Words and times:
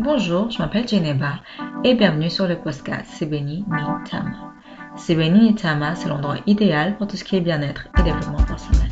Bonjour, 0.00 0.50
je 0.50 0.58
m'appelle 0.58 0.88
Geneva 0.88 1.34
et 1.84 1.94
bienvenue 1.94 2.30
sur 2.30 2.48
le 2.48 2.56
podcast 2.56 3.06
Sebeni 3.12 3.64
ni 3.68 4.10
Tama. 4.10 4.54
Sebeni 4.96 5.40
ni 5.40 5.54
Tama, 5.54 5.94
c'est 5.94 6.08
l'endroit 6.08 6.38
idéal 6.46 6.96
pour 6.96 7.06
tout 7.06 7.16
ce 7.16 7.24
qui 7.24 7.36
est 7.36 7.40
bien-être 7.40 7.88
et 7.98 8.02
développement 8.02 8.42
personnel. 8.42 8.88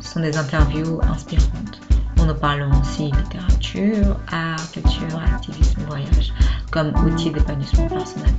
Ce 0.00 0.10
sont 0.10 0.20
des 0.20 0.36
interviews 0.36 1.00
inspirantes 1.02 1.80
où 2.20 2.26
nous 2.26 2.34
parlons 2.34 2.70
aussi 2.80 3.04
littérature, 3.04 4.18
art, 4.30 4.70
culture, 4.70 5.18
activisme, 5.34 5.82
voyage 5.88 6.32
comme 6.70 6.92
outil 7.04 7.30
d'épanouissement 7.30 7.88
personnel. 7.88 8.34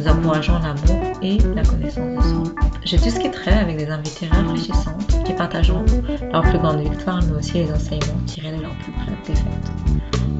Nous 0.00 0.08
encourageons 0.08 0.58
l'amour 0.58 1.18
et 1.22 1.38
la 1.54 1.62
connaissance 1.62 2.16
de 2.16 2.20
soi. 2.20 2.54
Je 2.84 2.96
discuterai 2.96 3.52
avec 3.52 3.76
des 3.76 3.88
invités 3.88 4.26
réfléchissantes 4.26 5.24
qui 5.24 5.32
partageront 5.32 5.84
leurs 6.32 6.42
plus 6.42 6.58
grandes 6.58 6.80
victoires 6.80 7.20
mais 7.26 7.38
aussi 7.38 7.54
les 7.54 7.72
enseignements 7.72 8.20
tirés 8.26 8.56
de 8.56 8.62
leurs 8.62 8.76
plus 8.78 8.92
brèves 8.92 9.26
défaites. 9.26 9.72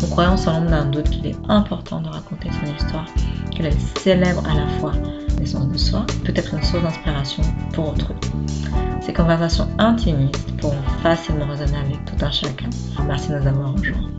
Nous 0.00 0.08
croyons 0.08 0.36
sans 0.36 0.54
l'ombre 0.54 0.70
d'un 0.70 0.86
doute 0.86 1.08
qu'il 1.08 1.26
est 1.26 1.36
important 1.48 2.00
de 2.00 2.08
raconter 2.08 2.48
son 2.50 2.74
histoire, 2.74 3.06
qu'elle 3.52 3.72
célèbre 3.96 4.42
à 4.48 4.54
la 4.54 4.66
fois 4.80 4.92
naissance 5.38 5.68
de 5.68 5.78
soi, 5.78 6.06
peut 6.24 6.32
être 6.34 6.54
une 6.54 6.62
source 6.62 6.82
d'inspiration 6.82 7.42
pour 7.72 7.90
autrui. 7.90 8.14
Ces 9.00 9.12
conversations 9.12 9.68
intimistes 9.78 10.56
pourront 10.58 10.82
facilement 11.02 11.46
résonner 11.46 11.78
avec 11.78 12.04
tout 12.04 12.24
un 12.24 12.30
chacun. 12.30 12.70
Merci 13.06 13.30
de 13.30 13.38
nous 13.38 13.46
avoir 13.46 13.72
rejoints. 13.72 14.10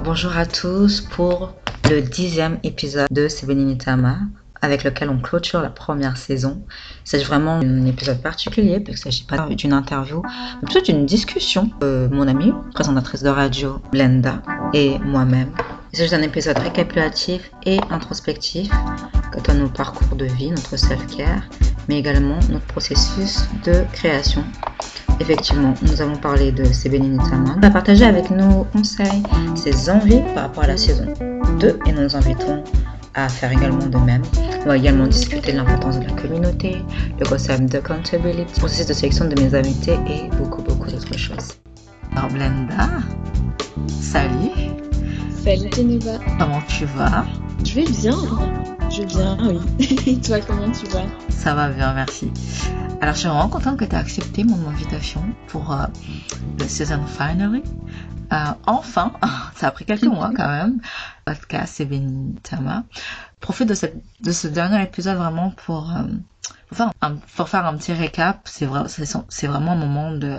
Bonjour 0.00 0.36
à 0.36 0.46
tous 0.46 1.02
pour 1.02 1.52
le 1.90 2.00
dixième 2.00 2.58
épisode 2.62 3.08
de 3.10 3.28
Sebeninitama 3.28 4.20
avec 4.62 4.84
lequel 4.84 5.10
on 5.10 5.18
clôture 5.18 5.60
la 5.60 5.68
première 5.68 6.16
saison. 6.16 6.62
C'est 7.04 7.22
vraiment 7.22 7.56
un 7.56 7.84
épisode 7.84 8.22
particulier 8.22 8.80
parce 8.80 9.00
qu'il 9.00 9.08
ne 9.08 9.12
s'agit 9.12 9.24
pas 9.24 9.46
d'une 9.54 9.72
interview, 9.72 10.22
mais 10.24 10.66
plutôt 10.66 10.80
d'une 10.80 11.04
discussion. 11.04 11.70
Mon 11.82 12.26
amie, 12.26 12.52
présentatrice 12.74 13.22
de 13.22 13.28
radio, 13.28 13.82
Blenda, 13.92 14.42
et 14.72 14.98
moi-même. 14.98 15.52
Il 15.92 15.98
s'agit 15.98 16.12
d'un 16.12 16.22
épisode 16.22 16.58
récapitulatif 16.58 17.50
et 17.66 17.78
introspectif 17.90 18.70
quant 19.32 19.52
à 19.52 19.54
nos 19.54 19.68
parcours 19.68 20.16
de 20.16 20.24
vie, 20.24 20.50
notre 20.50 20.76
self-care, 20.76 21.42
mais 21.88 21.98
également 21.98 22.38
notre 22.50 22.66
processus 22.66 23.44
de 23.64 23.84
création. 23.92 24.44
Effectivement, 25.20 25.74
nous 25.82 26.00
avons 26.00 26.16
parlé 26.16 26.52
de 26.52 26.64
Sebeni 26.64 27.18
On 27.56 27.60
va 27.60 27.70
partager 27.70 28.04
avec 28.04 28.30
nos 28.30 28.64
conseils, 28.64 29.22
ses 29.54 29.90
envies 29.90 30.22
par 30.34 30.44
rapport 30.44 30.64
à 30.64 30.68
la 30.68 30.76
saison 30.76 31.06
2 31.60 31.78
et 31.86 31.92
nous 31.92 32.16
invitons 32.16 32.64
à 33.14 33.28
faire 33.28 33.52
également 33.52 33.86
de 33.86 33.98
même. 33.98 34.22
On 34.62 34.68
va 34.68 34.76
également 34.76 35.06
discuter 35.06 35.52
de 35.52 35.58
l'importance 35.58 36.00
de 36.00 36.06
la 36.06 36.12
communauté, 36.12 36.76
le 37.20 37.26
concept 37.26 37.66
d'accountability, 37.66 38.52
le 38.54 38.58
processus 38.58 38.86
de 38.86 38.94
sélection 38.94 39.26
de 39.26 39.40
mes 39.40 39.54
invités 39.54 39.98
et 40.06 40.28
beaucoup, 40.36 40.62
beaucoup 40.62 40.90
d'autres 40.90 41.18
choses. 41.18 41.58
Alors 42.16 42.30
Blenda, 42.30 42.88
salut. 43.86 44.72
Salut 45.44 45.70
Geneva. 45.74 46.18
Comment 46.38 46.62
tu 46.68 46.84
vas? 46.84 47.26
Je 47.64 47.74
vais 47.74 47.84
bien. 47.84 48.16
Je 48.92 48.98
vais 48.98 49.06
bien, 49.06 49.38
oui. 49.40 50.20
Toi, 50.26 50.40
comment 50.40 50.70
tu 50.70 50.84
vas? 50.88 51.06
Ça 51.30 51.54
va 51.54 51.70
bien, 51.70 51.94
merci. 51.94 52.30
Alors, 53.00 53.14
je 53.14 53.20
suis 53.20 53.28
vraiment 53.28 53.48
contente 53.48 53.78
que 53.78 53.86
tu 53.86 53.92
aies 53.92 53.98
accepté 53.98 54.44
mon 54.44 54.68
invitation 54.68 55.22
pour 55.46 55.72
euh, 55.72 55.86
season 56.68 57.06
finale. 57.06 57.62
Euh, 58.32 58.36
enfin, 58.66 59.14
ça 59.56 59.68
a 59.68 59.70
pris 59.70 59.86
quelques 59.86 60.04
mois 60.04 60.30
quand 60.36 60.46
même. 60.46 60.82
Podcast 61.24 61.80
et 61.80 61.86
Benitama. 61.86 62.84
Profite 63.40 63.70
de, 63.70 63.74
cette, 63.74 63.96
de 64.20 64.30
ce 64.30 64.46
dernier 64.46 64.82
épisode 64.82 65.16
vraiment 65.16 65.52
pour, 65.52 65.90
euh, 65.90 66.02
faire, 66.70 66.92
un, 67.00 67.76
petit 67.78 67.94
récap. 67.94 68.42
C'est 68.44 68.66
vrai, 68.66 68.82
c'est 68.88 69.46
vraiment 69.46 69.72
un 69.72 69.76
moment 69.76 70.12
de, 70.12 70.36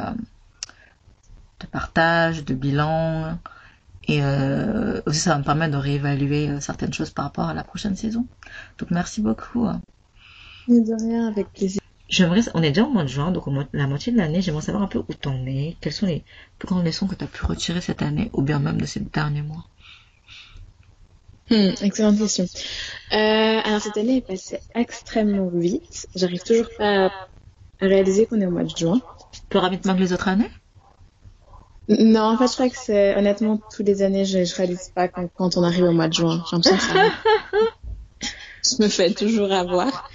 de 1.60 1.66
partage, 1.72 2.46
de 2.46 2.54
bilan. 2.54 3.40
Et 4.08 4.24
euh, 4.24 5.02
aussi, 5.06 5.20
ça 5.20 5.32
va 5.32 5.40
me 5.40 5.44
permettre 5.44 5.74
de 5.74 5.78
réévaluer 5.78 6.50
euh, 6.50 6.60
certaines 6.60 6.94
choses 6.94 7.10
par 7.12 7.26
rapport 7.26 7.46
à 7.46 7.54
la 7.54 7.64
prochaine 7.64 7.96
saison. 7.96 8.28
Donc, 8.78 8.92
merci 8.92 9.22
beaucoup. 9.22 9.68
De 10.68 11.04
rien, 11.04 11.28
avec 11.28 11.52
plaisir. 11.52 11.80
J'aimerais, 12.10 12.42
on 12.54 12.62
est 12.62 12.70
déjà 12.70 12.84
au 12.84 12.90
mois 12.90 13.04
de 13.04 13.08
juin, 13.08 13.32
donc 13.32 13.48
au 13.48 13.52
mois, 13.52 13.66
la 13.74 13.88
moitié 13.88 14.12
de 14.12 14.18
l'année, 14.18 14.42
j'aimerais 14.42 14.62
savoir 14.62 14.84
un 14.84 14.88
peu 14.88 15.00
où 15.00 15.14
t'en 15.14 15.46
es, 15.46 15.78
quelles 15.82 15.94
sont 15.94 16.06
les 16.06 16.24
plus 16.60 16.68
grandes 16.68 16.86
leçons 16.86 17.08
que 17.08 17.16
tu 17.16 17.24
as 17.24 17.28
pu 17.28 17.46
retirer 17.46 17.82
cette 17.82 18.02
année, 18.02 18.30
ou 18.34 18.42
bien 18.42 18.60
même 18.60 18.80
de 18.80 18.86
ces 18.86 19.00
derniers 19.00 19.42
mois? 19.42 19.66
Hmm, 21.50 21.72
excellente 21.82 22.18
question. 22.18 22.46
Euh, 23.14 23.62
alors 23.64 23.82
cette 23.82 23.98
année 23.98 24.18
est 24.18 24.28
passée 24.28 24.60
extrêmement 24.76 25.50
vite. 25.50 26.08
J'arrive 26.16 26.44
toujours 26.44 26.70
pas 26.78 27.06
à 27.08 27.12
réaliser 27.82 28.26
qu'on 28.26 28.40
est 28.42 28.46
au 28.46 28.52
mois 28.52 28.64
de 28.64 28.76
juin. 28.76 29.02
Plus 29.50 29.60
rapidement 29.60 29.96
que 29.96 30.00
les 30.00 30.14
autres 30.14 30.28
années? 30.28 30.52
Non, 31.90 32.22
en 32.22 32.38
fait, 32.38 32.48
je 32.48 32.54
crois 32.54 32.70
que 32.70 32.78
c'est 32.78 33.16
honnêtement 33.16 33.60
tous 33.76 33.84
les 33.84 34.02
années, 34.04 34.26
je, 34.26 34.46
je 34.46 34.56
réalise 34.56 34.92
pas 34.96 35.08
quand, 35.08 35.28
quand 35.36 35.58
on 35.58 35.64
arrive 35.64 35.84
au 35.84 35.92
mois 35.92 36.08
de 36.08 36.14
juin. 36.14 36.44
J'ai 36.50 36.56
l'impression 36.56 36.78
que 36.78 36.94
ça... 36.94 37.12
je 38.64 38.84
me 38.84 38.88
fais 38.88 39.12
toujours 39.12 39.52
avoir. 39.52 40.10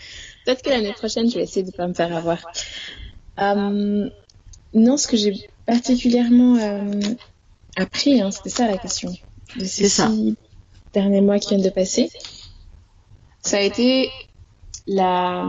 Peut-être 0.45 0.63
que 0.63 0.71
l'année 0.71 0.95
prochaine, 0.95 1.29
je 1.31 1.37
vais 1.37 1.43
essayer 1.43 1.65
de 1.65 1.71
pas 1.71 1.87
me 1.87 1.93
faire 1.93 2.15
avoir. 2.17 2.39
Euh, 3.39 4.09
non, 4.73 4.97
ce 4.97 5.07
que 5.07 5.17
j'ai 5.17 5.35
particulièrement 5.67 6.57
euh, 6.57 7.01
appris, 7.77 8.21
hein, 8.21 8.31
c'était 8.31 8.49
ça 8.49 8.67
la 8.67 8.79
question. 8.79 9.13
C'est 9.59 9.89
ça. 9.89 10.11
Derniers 10.95 11.21
mois 11.21 11.39
qui 11.39 11.51
viennent 11.51 11.63
de 11.63 11.69
passer, 11.71 12.11
ça 13.43 13.59
a 13.59 13.61
été 13.61 14.11
la 14.87 15.45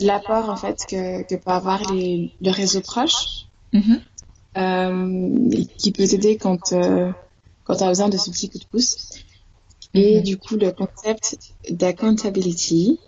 l'apport 0.00 0.48
en 0.48 0.56
fait 0.56 0.84
que, 0.88 1.22
que 1.22 1.34
peut 1.34 1.50
avoir 1.50 1.92
les, 1.92 2.32
le 2.40 2.50
réseau 2.50 2.80
proche, 2.80 3.47
Mhm. 3.72 4.00
euh, 4.56 5.50
qui 5.78 5.92
peut 5.92 6.06
t'aider 6.06 6.36
quand 6.36 6.72
euh, 6.72 7.12
quand 7.64 7.76
tu 7.76 7.82
as 7.84 7.88
besoin 7.88 8.08
de 8.08 8.16
ce 8.16 8.30
petit 8.30 8.48
coup 8.50 8.58
de 8.58 8.64
pouce. 8.64 8.96
Et 9.94 10.18
Mhm. 10.18 10.22
du 10.22 10.38
coup, 10.38 10.56
le 10.56 10.70
concept 10.72 11.38
d'accountability 11.70 12.98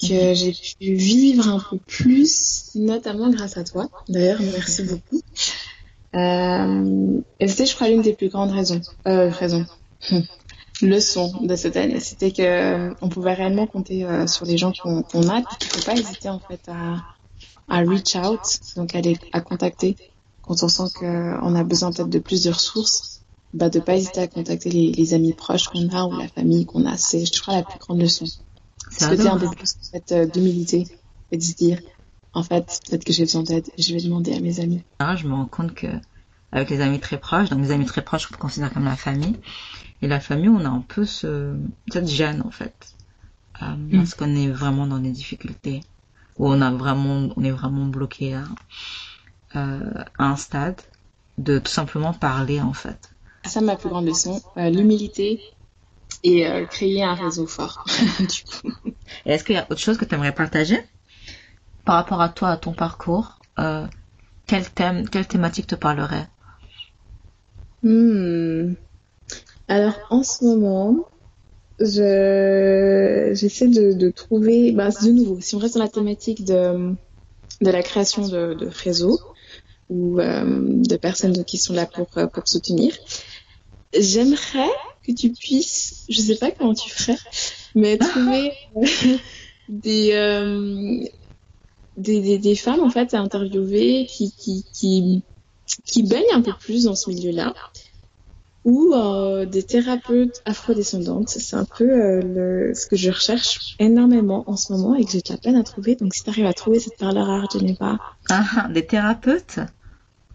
que 0.00 0.34
j'ai 0.34 0.52
pu 0.52 0.94
vivre 0.94 1.48
un 1.48 1.60
peu 1.60 1.78
plus, 1.78 2.70
notamment 2.74 3.30
grâce 3.30 3.56
à 3.56 3.64
toi. 3.64 3.88
D'ailleurs, 4.08 4.40
merci 4.40 4.82
beaucoup. 4.84 5.20
Euh, 6.14 7.20
et 7.40 7.48
c'était, 7.48 7.66
je 7.66 7.74
crois, 7.74 7.88
l'une 7.88 8.02
des 8.02 8.12
plus 8.14 8.28
grandes 8.28 8.50
raisons, 8.50 8.80
euh, 9.06 9.30
raisons, 9.30 9.64
leçons 10.82 11.32
de 11.42 11.56
cette 11.56 11.76
année. 11.76 12.00
C'était 12.00 12.32
que 12.32 12.94
on 13.00 13.08
pouvait 13.08 13.34
réellement 13.34 13.66
compter 13.66 14.04
euh, 14.04 14.26
sur 14.26 14.44
les 14.44 14.58
gens 14.58 14.72
qu'on 14.72 15.28
a, 15.28 15.42
qu'il 15.42 15.70
faut 15.70 15.84
pas 15.84 15.94
hésiter 15.94 16.28
en 16.28 16.40
fait 16.40 16.60
à, 16.68 16.96
à 17.68 17.78
reach 17.80 18.16
out, 18.16 18.40
donc 18.76 18.94
à, 18.94 19.00
les, 19.00 19.18
à 19.32 19.40
contacter 19.40 19.96
quand 20.42 20.62
on 20.62 20.68
sent 20.68 20.94
qu'on 20.98 21.54
a 21.54 21.64
besoin 21.64 21.92
peut-être 21.92 22.10
de 22.10 22.18
plus 22.18 22.44
de 22.44 22.50
ressources. 22.50 23.20
Bah, 23.54 23.68
de 23.68 23.80
pas 23.80 23.96
hésiter 23.96 24.20
à 24.20 24.28
contacter 24.28 24.70
les, 24.70 24.92
les 24.92 25.12
amis 25.12 25.34
proches 25.34 25.68
qu'on 25.68 25.86
a 25.90 26.06
ou 26.06 26.18
la 26.18 26.26
famille 26.26 26.64
qu'on 26.64 26.86
a. 26.86 26.96
C'est, 26.96 27.26
je 27.26 27.38
crois, 27.42 27.56
la 27.56 27.62
plus 27.62 27.78
grande 27.78 28.00
leçon. 28.00 28.24
C'est 28.90 29.04
Ce 29.04 29.10
côté 29.10 29.28
un 29.28 29.36
peu 29.36 29.50
plus 29.50 29.74
en 29.78 29.90
fait, 29.90 30.12
euh, 30.12 30.26
d'humilité 30.26 30.86
et 31.30 31.36
de 31.36 31.42
se 31.42 31.54
dire, 31.54 31.78
en 32.32 32.42
fait, 32.42 32.80
peut-être 32.88 33.04
que 33.04 33.12
j'ai 33.12 33.24
besoin 33.24 33.42
d'aide, 33.42 33.68
je 33.78 33.92
vais 33.92 34.00
demander 34.00 34.32
à 34.34 34.40
mes 34.40 34.60
amis. 34.60 34.82
Ah, 35.00 35.16
je 35.16 35.26
me 35.28 35.34
rends 35.34 35.44
compte 35.44 35.74
que 35.74 35.86
avec 36.50 36.70
les 36.70 36.80
amis 36.80 37.00
très 37.00 37.18
proches, 37.18 37.50
donc 37.50 37.60
les 37.60 37.72
amis 37.72 37.86
très 37.86 38.02
proches, 38.02 38.28
je 38.30 38.36
considère 38.36 38.72
comme 38.72 38.84
la 38.84 38.96
famille. 38.96 39.36
Et 40.00 40.08
la 40.08 40.20
famille, 40.20 40.48
on 40.48 40.64
a 40.64 40.68
un 40.68 40.84
peu 40.86 41.04
ce, 41.04 41.54
cette 41.90 42.08
gêne 42.08 42.42
en 42.42 42.50
fait, 42.50 42.94
euh, 43.62 43.76
parce 43.92 44.14
qu'on 44.14 44.34
est 44.34 44.48
vraiment 44.48 44.86
dans 44.86 44.98
des 44.98 45.10
difficultés, 45.10 45.80
où 46.38 46.48
on 46.48 46.60
a 46.60 46.70
vraiment, 46.70 47.28
on 47.36 47.44
est 47.44 47.50
vraiment 47.50 47.86
bloqué 47.86 48.34
à, 48.34 48.44
euh, 49.56 50.04
à 50.18 50.24
un 50.24 50.36
stade 50.36 50.80
de 51.38 51.58
tout 51.58 51.70
simplement 51.70 52.12
parler 52.12 52.60
en 52.60 52.72
fait. 52.72 53.10
Ça, 53.44 53.60
ma 53.60 53.76
plus 53.76 53.88
grande 53.88 54.06
leçon, 54.06 54.40
euh, 54.56 54.70
l'humilité 54.70 55.40
et 56.22 56.46
euh, 56.46 56.66
créer 56.66 57.02
un 57.02 57.14
réseau 57.14 57.46
fort. 57.46 57.84
du 58.20 58.44
coup. 58.44 58.72
Et 59.26 59.32
est-ce 59.32 59.44
qu'il 59.44 59.56
y 59.56 59.58
a 59.58 59.66
autre 59.68 59.80
chose 59.80 59.98
que 59.98 60.04
tu 60.04 60.14
aimerais 60.14 60.32
partager? 60.32 60.78
Par 61.84 61.96
rapport 61.96 62.20
à 62.20 62.28
toi, 62.28 62.50
à 62.50 62.56
ton 62.56 62.72
parcours 62.72 63.38
euh, 63.58 63.86
Quel 64.46 64.70
thème, 64.70 65.08
quelle 65.08 65.26
thématique 65.26 65.66
te 65.66 65.74
parlerait? 65.74 66.28
Hmm. 67.82 68.74
Alors, 69.66 69.98
en 70.10 70.22
ce 70.22 70.44
moment, 70.44 71.08
je 71.78 73.30
j'essaie 73.34 73.68
de, 73.68 73.92
de 73.92 74.10
trouver, 74.10 74.72
bah, 74.72 74.90
de 74.90 75.10
nouveau, 75.10 75.40
si 75.40 75.54
on 75.54 75.58
reste 75.58 75.74
dans 75.74 75.82
la 75.82 75.88
thématique 75.88 76.44
de, 76.44 76.94
de 77.60 77.70
la 77.70 77.82
création 77.82 78.28
de, 78.28 78.54
de 78.54 78.66
réseaux 78.66 79.18
ou 79.88 80.20
euh, 80.20 80.44
de 80.46 80.96
personnes 80.96 81.44
qui 81.44 81.58
sont 81.58 81.74
là 81.74 81.86
pour, 81.86 82.08
euh, 82.16 82.26
pour 82.26 82.46
soutenir, 82.46 82.96
j'aimerais 83.98 84.70
que 85.06 85.12
tu 85.12 85.30
puisses, 85.32 86.04
je 86.08 86.20
sais 86.20 86.36
pas 86.36 86.50
comment 86.50 86.74
tu 86.74 86.90
ferais, 86.90 87.18
mais 87.74 87.98
trouver 87.98 88.52
euh, 88.76 88.86
des, 89.68 90.12
euh, 90.12 91.04
des, 91.96 92.38
des, 92.38 92.56
femmes 92.56 92.80
en 92.80 92.90
fait 92.90 93.12
à 93.14 93.20
interviewer 93.20 94.06
qui, 94.06 94.32
qui, 94.32 94.64
qui, 94.72 95.22
qui 95.84 96.02
baignent 96.02 96.32
un 96.32 96.42
peu 96.42 96.52
plus 96.58 96.84
dans 96.84 96.94
ce 96.94 97.10
milieu-là 97.10 97.54
ou 98.64 98.92
euh, 98.94 99.44
des 99.44 99.62
thérapeutes 99.62 100.40
afrodescendantes. 100.44 101.28
C'est 101.28 101.56
un 101.56 101.64
peu 101.64 101.84
euh, 101.84 102.20
le, 102.22 102.74
ce 102.74 102.86
que 102.86 102.96
je 102.96 103.10
recherche 103.10 103.74
énormément 103.78 104.44
en 104.46 104.56
ce 104.56 104.72
moment 104.72 104.94
et 104.94 105.04
que 105.04 105.10
j'ai 105.10 105.20
de 105.20 105.30
la 105.30 105.36
peine 105.36 105.56
à 105.56 105.62
trouver. 105.62 105.96
Donc 105.96 106.14
si 106.14 106.22
tu 106.22 106.30
arrives 106.30 106.46
à 106.46 106.52
trouver 106.52 106.78
cette 106.78 106.96
perle 106.96 107.18
rare, 107.18 107.48
je 107.52 107.58
n'ai 107.58 107.74
pas. 107.74 107.98
Ah, 108.30 108.44
ah, 108.56 108.68
des 108.68 108.86
thérapeutes? 108.86 109.60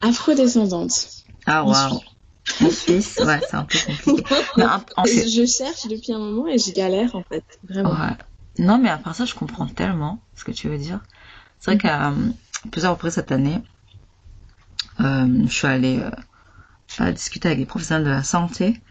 Afrodescendante. 0.02 1.08
Ah, 1.46 1.64
waouh. 1.64 2.00
En 2.62 2.70
Suisse, 2.70 3.20
ouais, 3.26 3.42
c'est 3.50 3.56
un 3.56 3.66
peu 3.66 3.78
compliqué. 3.86 4.24
En. 4.96 5.04
Je 5.06 5.46
cherche 5.46 5.88
depuis 5.88 6.14
un 6.14 6.20
moment 6.20 6.48
et 6.48 6.58
je 6.58 6.72
galère, 6.72 7.14
en 7.14 7.22
fait. 7.22 7.44
Vraiment. 7.68 7.90
Ouais. 7.92 8.16
Non, 8.58 8.78
mais 8.78 8.90
à 8.90 8.98
part 8.98 9.14
ça, 9.16 9.26
je 9.26 9.36
comprends 9.36 9.68
tellement 9.68 10.22
ce 10.34 10.46
que 10.46 10.52
tu 10.52 10.70
veux 10.70 10.78
dire. 10.78 11.02
C'est 11.60 11.72
vrai 11.72 11.78
qu'à 11.78 12.10
euh, 12.10 12.30
plusieurs 12.72 12.94
reprises 12.94 13.14
cette 13.14 13.34
année, 13.34 13.62
euh, 15.02 15.44
je 15.46 15.52
suis 15.52 15.68
allée 15.68 16.00
euh, 17.02 17.12
discuter 17.12 17.48
avec 17.50 17.60
des 17.60 17.66
professionnels 17.66 18.06
de 18.06 18.10
la 18.10 18.24
santé 18.24 18.82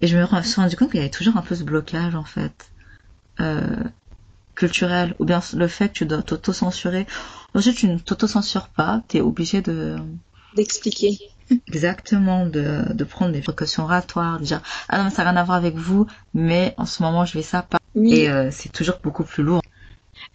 et 0.00 0.06
je 0.06 0.16
me 0.16 0.42
suis 0.42 0.60
rendu 0.60 0.76
compte 0.76 0.90
qu'il 0.90 0.98
y 0.98 1.02
avait 1.02 1.10
toujours 1.10 1.36
un 1.36 1.42
peu 1.42 1.54
ce 1.54 1.62
blocage 1.62 2.14
en 2.14 2.24
fait 2.24 2.70
euh, 3.40 3.76
culturel 4.54 5.14
ou 5.18 5.24
bien 5.24 5.40
le 5.54 5.68
fait 5.68 5.88
que 5.88 5.94
tu 5.94 6.06
dois 6.06 6.22
t'auto-censurer. 6.22 7.06
Ensuite, 7.54 7.76
tu 7.76 7.88
ne 7.88 7.98
t'auto-censures 7.98 8.68
pas, 8.68 9.02
tu 9.08 9.18
es 9.18 9.20
obligé 9.20 9.62
de 9.62 9.96
d'expliquer. 10.54 11.18
Exactement, 11.66 12.46
de, 12.46 12.84
de 12.92 13.04
prendre 13.04 13.32
des 13.32 13.40
précautions 13.40 13.84
oratoires, 13.84 14.38
de 14.38 14.44
dire 14.44 14.62
ah 14.88 14.98
non 14.98 15.04
mais 15.04 15.10
ça 15.10 15.24
n'a 15.24 15.30
rien 15.30 15.40
à 15.40 15.44
voir 15.44 15.56
avec 15.56 15.74
vous, 15.74 16.06
mais 16.34 16.74
en 16.76 16.86
ce 16.86 17.02
moment 17.02 17.24
je 17.24 17.34
vais 17.34 17.42
ça 17.42 17.62
pas. 17.62 17.78
Oui. 17.94 18.14
Et 18.14 18.30
euh, 18.30 18.50
c'est 18.52 18.70
toujours 18.70 18.98
beaucoup 19.02 19.24
plus 19.24 19.42
lourd. 19.42 19.62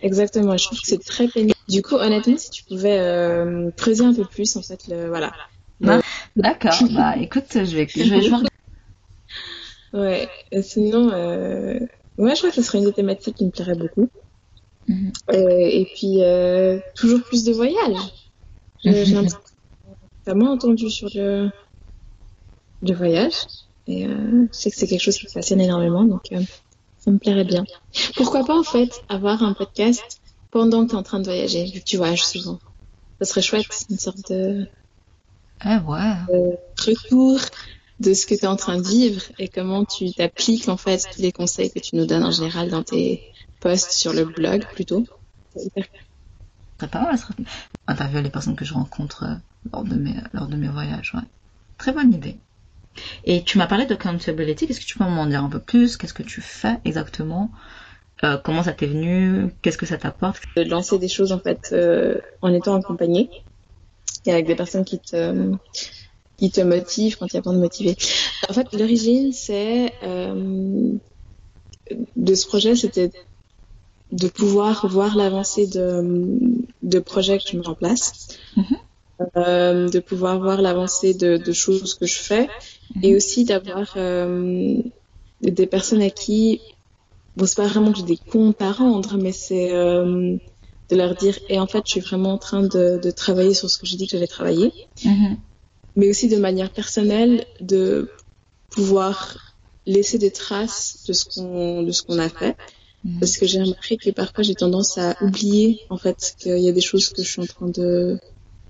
Exactement, 0.01 0.57
je 0.57 0.65
trouve 0.65 0.79
que 0.79 0.87
c'est 0.87 1.03
très 1.03 1.27
pénible. 1.27 1.53
Du 1.69 1.81
coup, 1.81 1.95
honnêtement, 1.95 2.37
si 2.37 2.49
tu 2.49 2.63
pouvais 2.63 2.99
euh, 2.99 3.71
creuser 3.77 4.03
un 4.03 4.13
peu 4.13 4.25
plus, 4.25 4.55
en 4.55 4.61
fait, 4.61 4.87
le 4.87 5.07
voilà. 5.07 5.31
Le... 5.79 6.01
D'accord. 6.35 6.73
bah, 6.91 7.15
écoute, 7.17 7.45
je 7.51 7.59
vais, 7.75 7.87
je 7.87 8.09
vais, 8.09 8.19
vais... 8.19 8.29
Ouais. 9.93 10.29
Sinon, 10.61 11.11
euh... 11.11 11.79
ouais, 12.17 12.35
je 12.35 12.39
crois 12.39 12.49
que 12.49 12.55
ce 12.55 12.61
serait 12.61 12.79
une 12.79 12.85
des 12.85 12.93
thématiques 12.93 13.35
qui 13.37 13.45
me 13.45 13.51
plairait 13.51 13.75
beaucoup. 13.75 14.09
Mm 14.87 14.93
-hmm. 14.93 15.11
euh, 15.35 15.79
et 15.79 15.85
puis, 15.95 16.21
euh, 16.21 16.79
toujours 16.95 17.21
plus 17.23 17.43
de 17.43 17.53
voyages. 17.53 18.05
J'ai 18.83 18.91
mm 18.91 19.25
-hmm. 19.25 19.37
vraiment 20.25 20.51
entendu 20.51 20.89
sur 20.89 21.09
le, 21.15 21.49
le 22.87 22.93
voyage. 22.93 23.37
Et 23.87 24.05
euh, 24.07 24.47
je 24.51 24.57
sais 24.57 24.71
que 24.71 24.77
c'est 24.77 24.87
quelque 24.87 25.01
chose 25.01 25.17
qui 25.17 25.27
me 25.27 25.33
passionne 25.33 25.61
énormément, 25.61 26.03
donc 26.03 26.25
euh, 26.31 26.41
ça 26.97 27.11
me 27.11 27.19
plairait 27.19 27.43
bien. 27.43 27.65
Pourquoi 28.15 28.43
pas, 28.45 28.57
en 28.57 28.63
fait, 28.63 28.91
avoir 29.09 29.43
un 29.43 29.53
podcast 29.53 30.21
pendant 30.51 30.83
que 30.83 30.89
tu 30.89 30.95
es 30.95 30.97
en 30.97 31.03
train 31.03 31.19
de 31.19 31.25
voyager, 31.25 31.65
vu 31.65 31.79
que 31.79 31.85
tu 31.85 31.97
voyages 31.97 32.25
souvent. 32.25 32.59
Ça 33.19 33.25
serait 33.25 33.41
chouette, 33.41 33.67
une 33.89 33.99
sorte 33.99 34.31
de, 34.31 34.67
ah 35.61 35.79
ouais. 35.79 36.33
de 36.33 36.57
retour 36.91 37.39
de 37.99 38.13
ce 38.13 38.25
que 38.25 38.35
tu 38.35 38.41
es 38.41 38.47
en 38.47 38.55
train 38.55 38.77
de 38.77 38.87
vivre 38.87 39.21
et 39.39 39.47
comment 39.47 39.85
tu 39.85 40.11
t'appliques 40.13 40.67
en 40.67 40.77
fait 40.77 41.05
tous 41.13 41.21
les 41.21 41.31
conseils 41.31 41.71
que 41.71 41.79
tu 41.79 41.95
nous 41.95 42.05
donnes 42.05 42.25
en 42.25 42.31
général 42.31 42.69
dans 42.69 42.83
tes 42.83 43.23
posts 43.61 43.91
sur 43.91 44.13
le 44.13 44.25
blog 44.25 44.65
plutôt. 44.73 45.05
C'est 45.55 46.89
pas 46.91 47.01
mal, 47.01 47.17
interviewer 47.87 48.21
les 48.21 48.29
personnes 48.29 48.55
que 48.55 48.65
je 48.65 48.73
rencontre 48.73 49.23
euh, 49.23 49.35
lors 49.71 49.83
de 49.83 49.95
mes, 49.95 50.15
lors 50.33 50.47
de 50.47 50.57
mes 50.57 50.67
voyages, 50.67 51.13
ouais. 51.15 51.21
Très 51.77 51.93
bonne 51.93 52.13
idée. 52.13 52.35
Et 53.23 53.43
tu 53.43 53.57
m'as 53.57 53.67
parlé 53.67 53.85
de 53.85 53.93
accountability, 53.93 54.67
qu'est-ce 54.67 54.81
que 54.81 54.85
tu 54.85 54.97
peux 54.97 55.05
m'en 55.05 55.25
dire 55.25 55.43
un 55.43 55.49
peu 55.49 55.59
plus? 55.59 55.97
Qu'est-ce 55.97 56.13
que 56.13 56.23
tu 56.23 56.41
fais 56.41 56.77
exactement? 56.85 57.49
Euh, 58.23 58.37
Comment 58.37 58.63
ça 58.63 58.73
t'est 58.73 58.87
venu? 58.87 59.49
Qu'est-ce 59.61 59.77
que 59.77 59.85
ça 59.85 59.97
t'apporte? 59.97 60.43
De 60.55 60.63
lancer 60.63 60.97
des 60.99 61.07
choses 61.07 61.31
en 61.31 61.39
fait 61.39 61.69
euh, 61.71 62.19
en 62.41 62.53
étant 62.53 62.75
accompagné 62.75 63.29
et 64.25 64.31
avec 64.31 64.45
des 64.47 64.55
personnes 64.55 64.85
qui 64.85 64.99
te 64.99 65.51
qui 66.37 66.51
te 66.51 66.61
motive 66.61 67.17
quand 67.17 67.27
il 67.27 67.35
y 67.35 67.37
a 67.37 67.41
besoin 67.41 67.53
de 67.53 67.59
motiver. 67.59 67.95
En 68.49 68.53
fait, 68.53 68.67
l'origine, 68.73 69.31
c'est 69.31 69.93
euh, 70.03 70.91
de 72.15 72.35
ce 72.35 72.45
projet, 72.45 72.75
c'était 72.75 73.11
de 74.11 74.27
pouvoir 74.27 74.87
voir 74.87 75.15
l'avancée 75.15 75.67
de, 75.67 76.03
de 76.83 76.99
projets 76.99 77.37
que 77.39 77.45
je 77.49 77.57
mets 77.57 77.67
en 77.67 77.73
place, 77.73 78.37
mm 78.55 78.61
-hmm. 78.63 78.77
euh, 79.37 79.89
de 79.89 79.99
pouvoir 79.99 80.39
voir 80.39 80.61
l'avancée 80.61 81.13
de, 81.13 81.37
de, 81.37 81.53
choses 81.53 81.93
que 81.99 82.05
je 82.05 82.19
fais, 82.29 82.47
et 83.05 83.15
aussi 83.15 83.45
d'avoir 83.45 83.87
euh, 83.95 84.77
des 85.41 85.67
personnes 85.75 86.03
à 86.09 86.11
qui, 86.21 86.61
bon, 87.35 87.45
c'est 87.47 87.59
pas 87.63 87.67
vraiment 87.73 87.91
que 87.91 87.99
j'ai 87.99 88.11
des 88.15 88.21
comptes 88.33 88.61
à 88.69 88.71
rendre, 88.83 89.13
mais 89.23 89.35
c'est 89.45 89.69
de 90.89 90.95
leur 90.95 91.15
dire, 91.15 91.37
et 91.49 91.59
en 91.59 91.67
fait, 91.67 91.83
je 91.85 91.91
suis 91.91 91.99
vraiment 91.99 92.33
en 92.33 92.37
train 92.37 92.61
de, 92.61 92.99
de 93.01 93.11
travailler 93.11 93.53
sur 93.53 93.69
ce 93.69 93.77
que 93.77 93.85
j'ai 93.85 93.97
dit 93.97 94.05
que 94.05 94.11
j'allais 94.11 94.27
travailler. 94.27 94.71
Mm 95.03 95.09
-hmm 95.09 95.35
mais 95.95 96.09
aussi 96.09 96.27
de 96.27 96.37
manière 96.37 96.71
personnelle 96.71 97.45
de 97.61 98.09
pouvoir 98.69 99.55
laisser 99.85 100.17
des 100.17 100.31
traces 100.31 101.03
de 101.07 101.13
ce 101.13 101.25
qu'on 101.25 101.83
de 101.83 101.91
ce 101.91 102.03
qu'on 102.03 102.19
a 102.19 102.29
fait 102.29 102.57
mmh. 103.03 103.19
parce 103.19 103.37
que 103.37 103.45
j'ai 103.45 103.61
remarqué 103.61 103.97
que 103.97 104.09
parfois 104.09 104.43
j'ai 104.43 104.55
tendance 104.55 104.97
à 104.97 105.15
oublier 105.21 105.81
en 105.89 105.97
fait 105.97 106.35
qu'il 106.39 106.57
y 106.57 106.69
a 106.69 106.71
des 106.71 106.81
choses 106.81 107.09
que 107.09 107.21
je 107.23 107.29
suis 107.29 107.41
en 107.41 107.45
train 107.45 107.67
de 107.67 108.19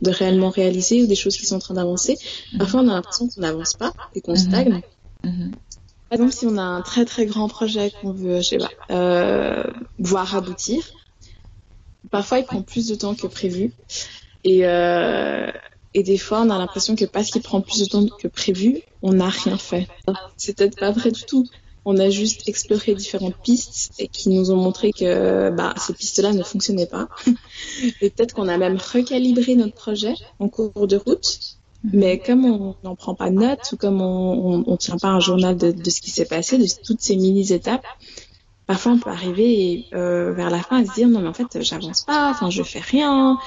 de 0.02 0.12
réellement 0.12 0.50
réaliser 0.50 1.02
ou 1.02 1.08
des 1.08 1.16
choses 1.16 1.38
qui 1.38 1.46
sont 1.46 1.56
en 1.56 1.60
train 1.60 1.76
d'avancer 1.76 2.18
mmh. 2.54 2.58
parfois 2.58 2.82
on 2.82 2.90
a 2.90 2.94
l'impression 2.94 3.28
qu'on 3.28 3.42
n'avance 3.42 3.74
pas 3.74 3.94
et 4.14 4.22
qu'on 4.22 4.36
stagne 4.36 4.82
par 6.10 6.20
exemple 6.20 6.34
si 6.34 6.46
on 6.46 6.58
a 6.58 6.62
un 6.62 6.82
très 6.82 7.06
très 7.06 7.26
grand 7.26 7.48
projet 7.48 7.92
qu'on 8.02 8.12
veut 8.12 8.42
je 8.42 8.50
sais 8.50 8.58
pas 8.58 8.70
euh, 8.92 9.64
voir 9.98 10.36
aboutir 10.36 10.84
parfois 12.12 12.40
il 12.40 12.46
prend 12.46 12.62
plus 12.62 12.88
de 12.88 12.96
temps 12.96 13.16
que 13.16 13.28
prévu 13.28 13.72
et 14.44 14.66
euh, 14.66 15.52
et 15.98 16.04
des 16.04 16.18
fois, 16.18 16.42
on 16.42 16.50
a 16.50 16.57
l'impression 16.57 16.98
que 16.98 17.06
parce 17.06 17.31
qu'il 17.31 17.42
prend 17.42 17.62
plus 17.62 17.80
de 17.80 17.86
temps 17.86 18.06
que 18.06 18.28
prévu, 18.28 18.81
on 19.02 19.13
n'a 19.13 19.30
rien 19.30 19.57
fait. 19.57 19.88
C'est 20.36 20.57
peut-être 20.57 20.78
pas 20.78 20.92
vrai 20.92 21.10
du 21.10 21.24
tout. 21.24 21.48
On 21.86 21.98
a 22.00 22.10
juste 22.10 22.50
exploré 22.50 22.96
différentes 22.96 23.38
pistes 23.42 23.94
qui 24.12 24.28
nous 24.28 24.52
ont 24.52 24.57
montré 24.57 24.92
que 24.92 25.52
bah, 25.52 25.74
ces 25.78 25.94
pistes-là 25.94 26.34
ne 26.34 26.44
fonctionnaient 26.44 26.86
pas. 26.86 27.07
et 28.02 28.10
peut-être 28.10 28.34
qu'on 28.34 28.50
a 28.50 28.57
même 28.57 28.78
recalibré 28.78 29.56
notre 29.56 29.74
projet 29.74 30.16
en 30.40 30.50
cours 30.50 30.86
de 30.86 30.98
route. 30.98 31.40
Mais 31.94 32.19
comme 32.19 32.44
on 32.44 32.75
n'en 32.84 32.96
prend 32.98 33.16
pas 33.16 33.30
note 33.30 33.72
ou 33.72 33.78
comme 33.78 34.02
on 34.02 34.69
ne 34.69 34.75
tient 34.75 34.98
pas 34.98 35.10
un 35.10 35.22
journal 35.22 35.56
de 35.56 35.90
ce 35.90 36.02
qui 36.02 36.10
s'est 36.10 36.25
passé, 36.25 36.57
de 36.57 36.66
toutes 36.84 37.00
ces 37.00 37.16
mini-étapes, 37.16 37.86
parfois 38.68 38.94
on 38.94 39.00
peut 39.00 39.10
arriver 39.10 39.86
euh, 39.94 40.34
vers 40.34 40.50
la 40.50 40.62
fin 40.62 40.82
à 40.82 40.86
se 40.86 40.94
dire 40.94 41.08
non 41.08 41.22
mais 41.22 41.28
en 41.28 41.34
fait 41.34 41.62
j'avance 41.62 42.02
pas, 42.02 42.30
enfin 42.32 42.50
je 42.50 42.64
fais 42.64 42.80
rien, 42.80 43.38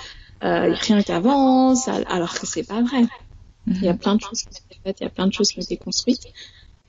euh, 0.44 0.72
rien 0.74 1.02
qu'avance, 1.02 1.88
alors 1.88 2.34
que 2.38 2.46
c'est 2.46 2.66
pas 2.66 2.82
vrai. 2.82 3.02
Mm 3.02 3.06
-hmm. 3.72 3.76
Il 3.82 3.84
y 3.84 3.88
a 3.88 3.94
plein 3.94 4.14
de 4.14 4.20
choses 4.20 4.40
qui 4.42 4.48
ont 4.48 4.56
été 4.60 4.76
faites, 4.84 5.00
il 5.00 5.04
y 5.04 5.06
a 5.06 5.10
plein 5.18 5.26
de 5.30 5.32
choses 5.32 5.48
qui 5.50 5.58
ont 5.58 5.66
été 5.68 5.76
construites. 5.76 6.26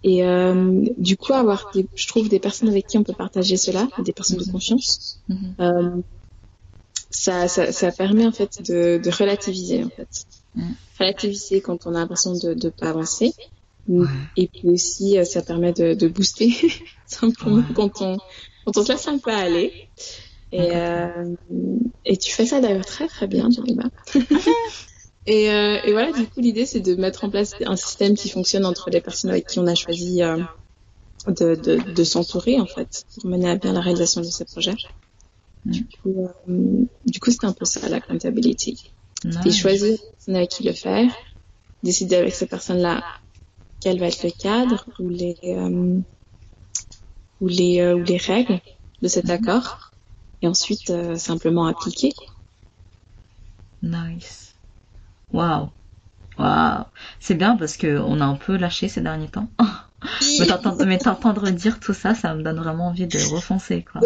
Et 0.10 0.18
euh, 0.24 0.86
du 1.10 1.16
coup, 1.22 1.34
avoir, 1.34 1.60
des, 1.74 1.86
je 2.02 2.08
trouve, 2.08 2.30
des 2.30 2.40
personnes 2.40 2.70
avec 2.70 2.88
qui 2.88 2.98
on 2.98 3.04
peut 3.10 3.18
partager 3.26 3.58
cela, 3.58 3.84
des 4.08 4.14
personnes 4.14 4.38
mm 4.38 4.44
-hmm. 4.44 4.48
de 4.48 4.52
confiance, 4.58 4.90
mm 5.28 5.36
-hmm. 5.36 5.52
euh, 5.66 6.02
ça, 7.24 7.36
ça, 7.56 7.64
ça, 7.80 7.88
permet 8.02 8.26
en 8.32 8.36
fait 8.40 8.54
de, 8.70 8.80
de 9.06 9.10
relativiser 9.22 9.80
en 9.90 9.92
fait, 9.98 10.12
relativiser 11.00 11.58
quand 11.66 11.80
on 11.88 11.92
a 11.96 12.00
l'impression 12.02 12.34
de 12.44 12.50
ne 12.64 12.70
pas 12.80 12.90
avancer. 12.96 13.30
Ouais. 13.90 14.08
Et 14.38 14.48
puis 14.48 14.70
aussi, 14.70 15.18
euh, 15.18 15.26
ça 15.26 15.42
permet 15.42 15.74
de, 15.74 15.94
de 15.96 16.08
booster 16.08 16.54
simplement 17.06 17.58
ouais. 17.58 17.74
quand 17.76 18.02
on 18.02 18.18
quand 18.66 18.78
on 18.78 18.86
se 18.86 18.92
laisse 18.92 19.08
un 19.08 19.18
peu 19.18 19.32
aller. 19.32 19.90
Et, 20.52 20.76
euh, 20.76 21.36
et 22.06 22.18
tu 22.18 22.32
fais 22.32 22.46
ça 22.46 22.60
d'ailleurs 22.60 22.86
très 22.86 23.08
très 23.08 23.28
bien, 23.28 23.50
Jariba. 23.50 23.84
et, 25.26 25.52
euh, 25.52 25.80
et 25.84 25.92
voilà, 25.92 26.12
du 26.12 26.26
coup, 26.28 26.40
l'idée 26.40 26.66
c'est 26.66 26.80
de 26.80 26.96
mettre 26.96 27.24
en 27.24 27.30
place 27.30 27.56
un 27.66 27.76
système 27.76 28.16
qui 28.16 28.30
fonctionne 28.30 28.66
entre 28.66 28.90
les 28.90 29.02
personnes 29.02 29.32
avec 29.32 29.48
qui 29.48 29.60
on 29.60 29.68
a 29.68 29.76
choisi 29.76 30.24
euh, 30.24 30.38
de, 31.28 31.56
de, 31.56 31.92
de 31.92 32.04
s'entourer 32.04 32.60
en 32.60 32.66
fait, 32.66 33.06
pour 33.16 33.30
mener 33.30 33.50
à 33.50 33.56
bien 33.56 33.74
la 33.74 33.82
réalisation 33.82 34.22
de 34.22 34.26
ces 34.26 34.46
projets. 34.46 34.76
Mm. 35.66 35.72
Du 35.72 35.86
coup, 35.86 36.30
euh, 36.48 36.86
du 37.06 37.20
coup, 37.20 37.32
c'est 37.32 37.46
un 37.46 37.54
peu 37.54 37.66
ça 37.66 37.88
l'accountability. 37.90 38.92
Nice. 39.26 39.38
C'est 39.44 39.52
choisir 39.52 39.92
la 39.92 40.12
personne 40.12 40.36
avec 40.36 40.50
qui 40.50 40.64
le 40.64 40.74
faire, 40.74 41.12
décider 41.84 42.16
avec 42.16 42.34
ces 42.34 42.46
personnes-là 42.46 43.04
quel 43.82 44.00
va 44.00 44.08
être 44.08 44.24
le 44.24 44.32
cadre 44.32 44.86
ou 45.00 45.10
les 45.10 45.38
euh, 45.44 46.00
ou 47.42 47.48
les 47.48 47.94
ou 47.94 48.04
les 48.04 48.18
règles 48.18 48.60
de 49.02 49.08
cet 49.08 49.26
-hmm. 49.26 49.38
accord 49.38 49.92
et 50.42 50.48
ensuite 50.48 50.90
euh, 50.90 51.16
simplement 51.16 51.66
appliquer. 51.68 52.14
Nice. 53.82 54.56
Waouh. 55.32 55.70
Waouh. 56.38 56.86
C'est 57.20 57.36
bien 57.36 57.56
parce 57.56 57.78
que 57.78 58.00
on 58.00 58.20
a 58.22 58.26
un 58.26 58.36
peu 58.36 58.58
lâché 58.58 58.88
ces 58.88 59.02
derniers 59.02 59.30
temps. 59.30 59.50
mais 60.88 60.98
t'entendre 60.98 61.50
dire 61.50 61.80
tout 61.80 61.94
ça, 61.94 62.16
ça 62.16 62.34
me 62.34 62.44
donne 62.44 62.58
vraiment 62.58 62.88
envie 62.88 63.08
de 63.08 63.20
refoncer, 63.34 63.86
quoi. 63.92 64.02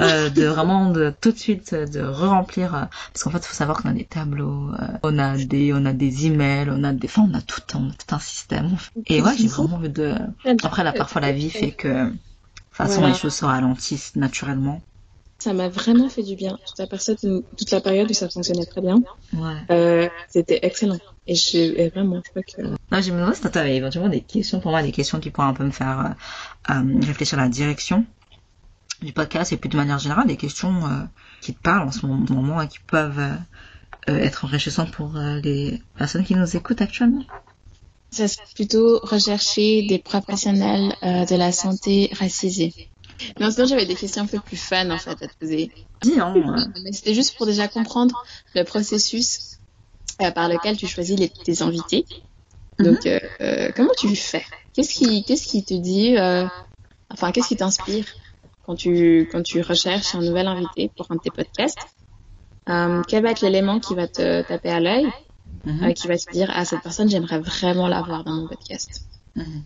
Euh, 0.00 0.30
de 0.30 0.44
vraiment 0.44 0.90
de 0.90 1.12
tout 1.20 1.32
de 1.32 1.38
suite 1.38 1.74
de 1.74 2.02
re-remplir 2.02 2.74
euh, 2.74 2.82
parce 3.12 3.22
qu'en 3.22 3.30
fait 3.30 3.38
il 3.38 3.46
faut 3.46 3.54
savoir 3.54 3.82
qu'on 3.82 3.88
a 3.88 3.92
des 3.92 4.04
tableaux 4.04 4.70
euh, 4.72 4.86
on 5.04 5.18
a 5.18 5.36
des 5.38 5.72
on 5.72 5.86
a 5.86 5.92
des 5.92 6.26
emails 6.26 6.68
on 6.70 6.84
a 6.84 6.92
des 6.92 7.06
enfin 7.06 7.26
on 7.30 7.34
a 7.34 7.40
tout 7.40 7.62
on 7.74 7.88
a 7.88 7.92
tout 7.92 8.14
un 8.14 8.18
système 8.18 8.76
et 9.06 9.22
ouais 9.22 9.32
j'ai 9.38 9.46
vraiment 9.46 9.76
envie 9.76 9.88
de 9.88 10.14
après 10.62 10.84
là 10.84 10.92
parfois 10.92 11.22
la 11.22 11.32
vie 11.32 11.50
fait 11.50 11.70
que 11.70 11.88
de 11.88 12.10
toute 12.10 12.18
façon 12.72 12.98
voilà. 12.98 13.14
les 13.14 13.18
choses 13.18 13.34
se 13.34 13.44
ralentissent 13.44 14.16
naturellement 14.16 14.82
ça 15.38 15.52
m'a 15.52 15.68
vraiment 15.68 16.08
fait 16.08 16.22
du 16.22 16.34
bien. 16.34 16.58
Toute 16.66 16.78
la, 16.78 16.86
toute 16.86 17.70
la 17.70 17.80
période 17.80 18.10
où 18.10 18.14
ça 18.14 18.28
fonctionnait 18.28 18.64
très 18.64 18.80
bien, 18.80 19.02
ouais. 19.34 19.54
euh, 19.70 20.08
c'était 20.28 20.60
excellent. 20.62 20.96
Et 21.26 21.34
je, 21.34 21.58
et 21.58 21.88
vraiment, 21.88 22.22
je 22.24 22.30
crois 22.30 22.42
que. 22.42 22.62
Non, 22.62 23.00
je 23.00 23.10
me 23.10 23.18
demande 23.18 23.34
si 23.34 23.40
tu 23.40 23.58
avais 23.58 23.76
éventuellement 23.76 24.08
des 24.08 24.20
questions 24.20 24.60
pour 24.60 24.70
moi, 24.70 24.82
des 24.82 24.92
questions 24.92 25.18
qui 25.18 25.30
pourraient 25.30 25.48
un 25.48 25.54
peu 25.54 25.64
me 25.64 25.72
faire 25.72 26.16
euh, 26.70 26.74
euh, 26.74 27.00
réfléchir 27.04 27.38
à 27.38 27.42
la 27.42 27.48
direction 27.48 28.06
du 29.02 29.12
podcast 29.12 29.52
et 29.52 29.56
puis 29.56 29.68
de 29.68 29.76
manière 29.76 29.98
générale 29.98 30.26
des 30.26 30.36
questions 30.36 30.86
euh, 30.86 31.02
qui 31.40 31.52
te 31.52 31.60
parlent 31.60 31.88
en 31.88 31.92
ce 31.92 32.06
moment 32.06 32.62
et 32.62 32.68
qui 32.68 32.78
peuvent 32.78 33.20
être 34.06 34.44
enrichissant 34.44 34.86
pour 34.86 35.14
les 35.42 35.82
personnes 35.98 36.24
qui 36.24 36.34
nous 36.34 36.56
écoutent 36.56 36.80
actuellement 36.80 37.24
Ça 38.10 38.28
serait 38.28 38.46
plutôt 38.54 39.00
rechercher 39.00 39.84
des 39.86 39.98
professionnels 39.98 40.94
de 41.02 41.36
la 41.36 41.50
santé 41.50 42.10
racisés. 42.18 42.72
Non, 43.40 43.50
sinon 43.50 43.66
j'avais 43.66 43.84
des 43.84 43.96
questions 43.96 44.22
un 44.22 44.26
peu 44.26 44.38
plus 44.38 44.56
fun 44.56 44.88
en 44.90 44.98
fait 44.98 45.10
à 45.22 45.26
te 45.26 45.36
poser. 45.38 45.70
Dis, 46.02 46.20
hein, 46.20 46.34
Mais 46.84 46.92
c'était 46.92 47.14
juste 47.14 47.36
pour 47.36 47.46
déjà 47.46 47.68
comprendre 47.68 48.24
le 48.54 48.62
processus 48.64 49.55
par 50.34 50.48
lequel 50.48 50.76
tu 50.76 50.86
choisis 50.86 51.18
les, 51.18 51.28
tes 51.28 51.62
invités. 51.62 52.04
Donc, 52.78 53.06
euh, 53.06 53.18
euh, 53.40 53.70
comment 53.74 53.92
tu 53.96 54.14
fais? 54.16 54.44
Qu'est-ce 54.72 54.94
qui, 54.94 55.24
qu'est-ce 55.24 55.46
qui 55.46 55.64
te 55.64 55.74
dit 55.74 56.16
euh, 56.18 56.46
Enfin, 57.10 57.32
qu'est-ce 57.32 57.48
qui 57.48 57.56
t'inspire 57.56 58.04
quand 58.64 58.74
tu 58.74 59.28
quand 59.30 59.42
tu 59.42 59.60
recherches 59.62 60.14
un 60.14 60.20
nouvel 60.20 60.46
invité 60.46 60.90
pour 60.94 61.10
un 61.10 61.16
de 61.16 61.20
tes 61.20 61.30
podcasts? 61.30 61.78
Euh, 62.68 63.02
Quel 63.06 63.22
va 63.22 63.30
être 63.30 63.42
l'élément 63.42 63.78
qui 63.78 63.94
va 63.94 64.08
te 64.08 64.42
taper 64.42 64.70
à 64.70 64.80
l'œil, 64.80 65.06
mhm, 65.64 65.84
euh, 65.84 65.92
qui 65.92 66.08
va 66.08 66.18
te 66.18 66.30
dire 66.32 66.50
ah 66.52 66.64
cette 66.64 66.82
personne 66.82 67.08
j'aimerais 67.08 67.38
vraiment 67.38 67.86
l'avoir 67.88 68.24
dans 68.24 68.32
mon 68.32 68.48
podcast? 68.48 69.06
mhm. 69.36 69.62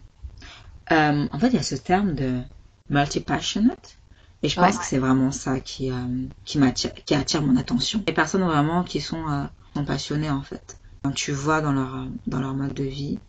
Euh, 0.93 1.29
en 1.31 1.39
fait, 1.39 1.49
il 1.49 1.55
y 1.55 1.59
a 1.59 1.63
ce 1.63 1.77
terme 1.77 2.15
de 2.15 2.41
multi-passionate. 2.89 3.97
Et 4.43 4.49
je 4.49 4.57
pense 4.57 4.79
que 4.79 4.85
c'est 4.85 4.99
vraiment 4.99 5.31
ça 5.31 5.61
qui, 5.61 5.91
euh, 5.91 5.95
qui, 6.45 6.59
attire 7.15 7.43
mon 7.43 7.57
attention. 7.57 8.03
Les 8.07 8.15
personnes 8.15 8.43
vraiment 8.43 8.83
qui 8.83 9.01
sont, 9.01 9.29
euh, 9.29 9.45
sont 9.75 9.85
passionnées, 9.85 10.31
en 10.31 10.43
fait. 10.43 10.81
Quand 11.03 11.13
tu 11.13 11.33
vois 11.33 11.61
dans 11.61 11.73
leur, 11.73 12.07
dans 12.27 12.41
leur 12.41 12.55
mode 12.55 12.75
de 12.75 12.85
vie, 12.85 13.21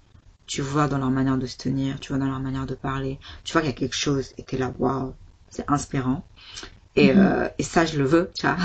tu 0.48 0.62
vois 0.62 0.88
dans 0.88 0.98
leur 1.00 1.12
manière 1.12 1.38
de 1.38 1.48
se 1.48 1.58
tenir, 1.58 2.00
tu 2.00 2.10
vois 2.14 2.20
dans 2.20 2.30
leur 2.30 2.40
manière 2.42 2.66
de 2.68 2.76
parler, 2.76 3.20
tu 3.44 3.54
vois 3.54 3.62
qu'il 3.62 3.72
y 3.72 3.74
a 3.74 3.78
quelque 3.78 3.96
chose 3.96 4.34
et 4.38 4.44
t'es 4.44 4.58
là, 4.58 4.74
waouh, 4.80 5.16
c'est 5.50 5.66
inspirant. 5.70 6.28
Et, 6.96 7.14
Mhm. 7.14 7.20
euh, 7.20 7.50
et 7.58 7.64
ça, 7.64 7.86
je 7.86 7.98
le 7.98 8.06
veux, 8.06 8.32
tu 8.36 8.46
vois. 8.48 8.58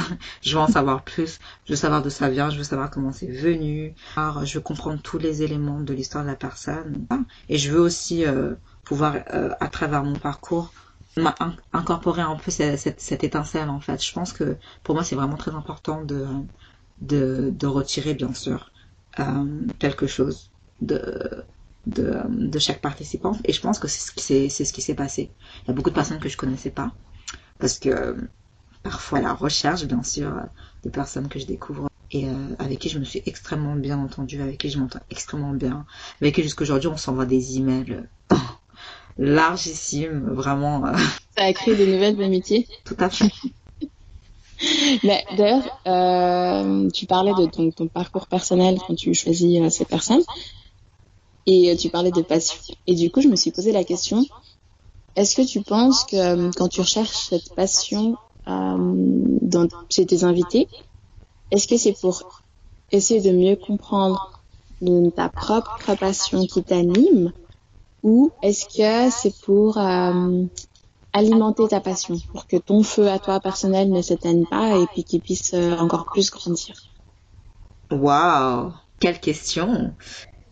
Je 0.42 0.54
veux 0.56 0.60
en 0.62 0.68
savoir 0.68 1.04
plus. 1.04 1.38
Je 1.66 1.72
veux 1.72 1.76
savoir 1.76 2.02
d'où 2.02 2.10
ça 2.10 2.28
vient. 2.28 2.50
Je 2.50 2.58
veux 2.58 2.64
savoir 2.64 2.90
comment 2.90 3.12
c'est 3.12 3.30
venu. 3.30 3.94
Alors, 4.16 4.44
je 4.44 4.54
veux 4.58 4.62
comprendre 4.62 5.00
tous 5.02 5.18
les 5.18 5.42
éléments 5.42 5.80
de 5.80 5.94
l'histoire 5.94 6.24
de 6.24 6.30
la 6.30 6.36
personne. 6.36 7.06
Et 7.48 7.58
je 7.58 7.70
veux 7.72 7.80
aussi 7.80 8.24
euh, 8.26 8.54
pouvoir, 8.84 9.16
euh, 9.34 9.50
à 9.60 9.68
travers 9.68 10.02
mon 10.04 10.18
parcours, 10.18 10.72
incorporer 11.72 12.22
un 12.22 12.36
peu 12.36 12.50
cette, 12.50 12.78
cette, 12.78 13.00
cette 13.00 13.24
étincelle, 13.24 13.68
en 13.70 13.80
fait. 13.80 14.02
Je 14.04 14.12
pense 14.12 14.32
que 14.32 14.56
pour 14.82 14.94
moi, 14.94 15.04
c'est 15.04 15.16
vraiment 15.16 15.36
très 15.36 15.52
important 15.52 16.04
de, 16.04 16.26
de, 16.98 17.50
de 17.54 17.66
retirer, 17.66 18.14
bien 18.14 18.32
sûr, 18.34 18.72
euh, 19.20 19.66
quelque 19.78 20.06
chose 20.06 20.52
de, 20.80 21.44
de, 21.86 22.20
de 22.28 22.58
chaque 22.58 22.80
participant. 22.80 23.32
Et 23.44 23.52
je 23.52 23.60
pense 23.60 23.78
que 23.78 23.88
c'est 23.88 24.00
ce 24.08 24.12
qui 24.12 24.22
s'est, 24.24 24.48
c'est 24.48 24.64
ce 24.64 24.72
qui 24.72 24.82
s'est 24.82 24.94
passé. 24.94 25.34
Il 25.64 25.68
y 25.68 25.70
a 25.70 25.74
beaucoup 25.74 25.90
de 25.90 25.94
personnes 25.94 26.20
que 26.20 26.28
je 26.28 26.36
connaissais 26.36 26.70
pas. 26.70 26.92
Parce 27.58 27.78
que 27.78 28.16
parfois, 28.82 29.18
à 29.18 29.22
la 29.22 29.34
recherche, 29.34 29.84
bien 29.86 30.02
sûr, 30.02 30.32
de 30.84 30.90
personnes 30.90 31.28
que 31.28 31.38
je 31.38 31.46
découvre 31.46 31.88
et 32.10 32.28
euh, 32.28 32.54
avec 32.58 32.78
qui 32.78 32.88
je 32.88 32.98
me 32.98 33.04
suis 33.04 33.22
extrêmement 33.26 33.76
bien 33.76 33.98
entendue, 33.98 34.40
avec 34.40 34.58
qui 34.58 34.70
je 34.70 34.78
m'entends 34.78 35.00
extrêmement 35.10 35.52
bien, 35.54 35.86
avec 36.20 36.34
qui 36.36 36.42
jusqu'aujourd'hui 36.42 36.88
on 36.88 36.96
s'envoie 36.96 37.26
des 37.26 37.56
emails 37.58 37.92
euh, 38.32 38.36
largissimes, 39.18 40.28
vraiment 40.30 40.86
euh, 40.86 40.94
Ça 41.36 41.44
a 41.44 41.52
créé 41.52 41.76
de 41.76 41.86
nouvelles 41.86 42.20
amitiés. 42.22 42.66
tout 42.84 42.96
à 42.98 43.10
fait. 43.10 43.30
Mais 45.04 45.24
d'ailleurs, 45.36 45.80
euh, 45.86 46.88
tu 46.90 47.06
parlais 47.06 47.34
de 47.34 47.46
ton, 47.46 47.88
parcours 47.88 48.26
personnel 48.26 48.78
quand 48.86 48.94
tu 48.94 49.12
choisis 49.14 49.60
euh, 49.60 49.70
ces 49.70 49.84
personnes, 49.84 50.22
et 51.46 51.70
euh, 51.70 51.76
tu 51.76 51.90
parlais 51.90 52.10
de 52.10 52.22
passion. 52.22 52.58
Et 52.86 52.94
du 52.94 53.10
coup, 53.10 53.20
je 53.20 53.28
me 53.28 53.36
suis 53.36 53.50
posé 53.50 53.72
la 53.72 53.84
question 53.84 54.24
est-ce 55.14 55.34
que 55.34 55.42
tu 55.42 55.62
penses 55.62 56.04
que 56.04 56.16
euh, 56.16 56.50
quand 56.56 56.68
tu 56.68 56.80
recherches 56.80 57.28
cette 57.30 57.54
passion 57.54 58.16
dans, 58.46 59.66
chez 59.90 60.06
tes 60.06 60.22
invités, 60.22 60.68
est-ce 61.50 61.66
que 61.66 61.76
c'est 61.76 61.98
pour 61.98 62.42
essayer 62.92 63.20
de 63.20 63.36
mieux 63.36 63.56
comprendre 63.56 64.42
ta 65.16 65.28
propre 65.30 65.96
passion 65.98 66.46
qui 66.46 66.62
t'anime, 66.62 67.32
ou 68.02 68.30
est-ce 68.42 68.66
que 68.66 69.10
c'est 69.10 69.34
pour 69.40 69.78
alimenter 71.16 71.68
ta 71.68 71.80
passion 71.80 72.18
pour 72.32 72.46
que 72.46 72.56
ton 72.56 72.82
feu 72.82 73.08
à 73.08 73.18
toi 73.18 73.40
personnel 73.40 73.90
ne 73.90 74.02
s'éteigne 74.02 74.44
pas 74.46 74.76
et 74.76 74.86
puis 74.92 75.02
qu'il 75.02 75.20
puisse 75.22 75.54
euh, 75.54 75.76
encore 75.76 76.04
plus 76.04 76.30
grandir. 76.30 76.76
Waouh, 77.90 78.72
quelle 79.00 79.18
question. 79.18 79.94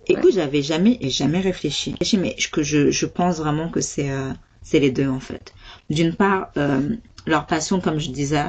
Écoute, 0.06 0.32
j'avais 0.34 0.62
jamais 0.62 0.98
jamais 1.02 1.40
réfléchi. 1.40 1.94
Mais 2.18 2.36
que 2.52 2.62
je, 2.62 2.90
je 2.90 3.06
pense 3.06 3.38
vraiment 3.38 3.68
que 3.70 3.80
c'est 3.80 4.10
euh, 4.10 4.32
c'est 4.62 4.80
les 4.80 4.90
deux 4.90 5.08
en 5.08 5.20
fait. 5.20 5.54
D'une 5.90 6.14
part, 6.14 6.50
euh, 6.56 6.96
leur 7.26 7.46
passion, 7.46 7.80
comme 7.80 7.98
je 7.98 8.10
disais, 8.10 8.46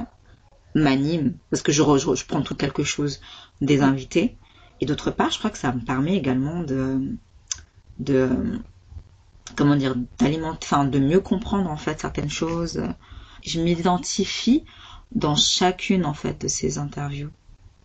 m'anime 0.74 1.34
parce 1.50 1.62
que 1.63 1.72
je, 1.72 1.84
je 1.84 2.25
prends 2.25 2.41
tout 2.41 2.55
quelque 2.55 2.84
chose 2.84 3.19
des 3.62 3.81
invités. 3.81 4.38
Et 4.81 4.86
d'autre 4.86 5.12
part, 5.12 5.31
je 5.31 5.39
crois 5.39 5.50
que 5.50 5.57
ça 5.57 5.72
me 5.74 5.81
permet 5.81 6.15
également 6.15 6.62
de 6.62 7.01
de 8.00 8.29
comment 9.56 9.75
dire 9.75 9.96
d'alimenter, 10.20 10.60
enfin 10.64 10.86
de 10.86 11.00
mieux 11.00 11.20
comprendre 11.20 11.70
en 11.70 11.78
fait 11.78 12.00
certaines 12.00 12.30
choses. 12.30 12.82
Je 13.44 13.62
m'identifie 13.62 14.64
dans 15.14 15.36
chacune 15.36 16.06
en 16.06 16.14
fait 16.14 16.42
de 16.42 16.48
ces 16.48 16.78
interviews 16.78 17.30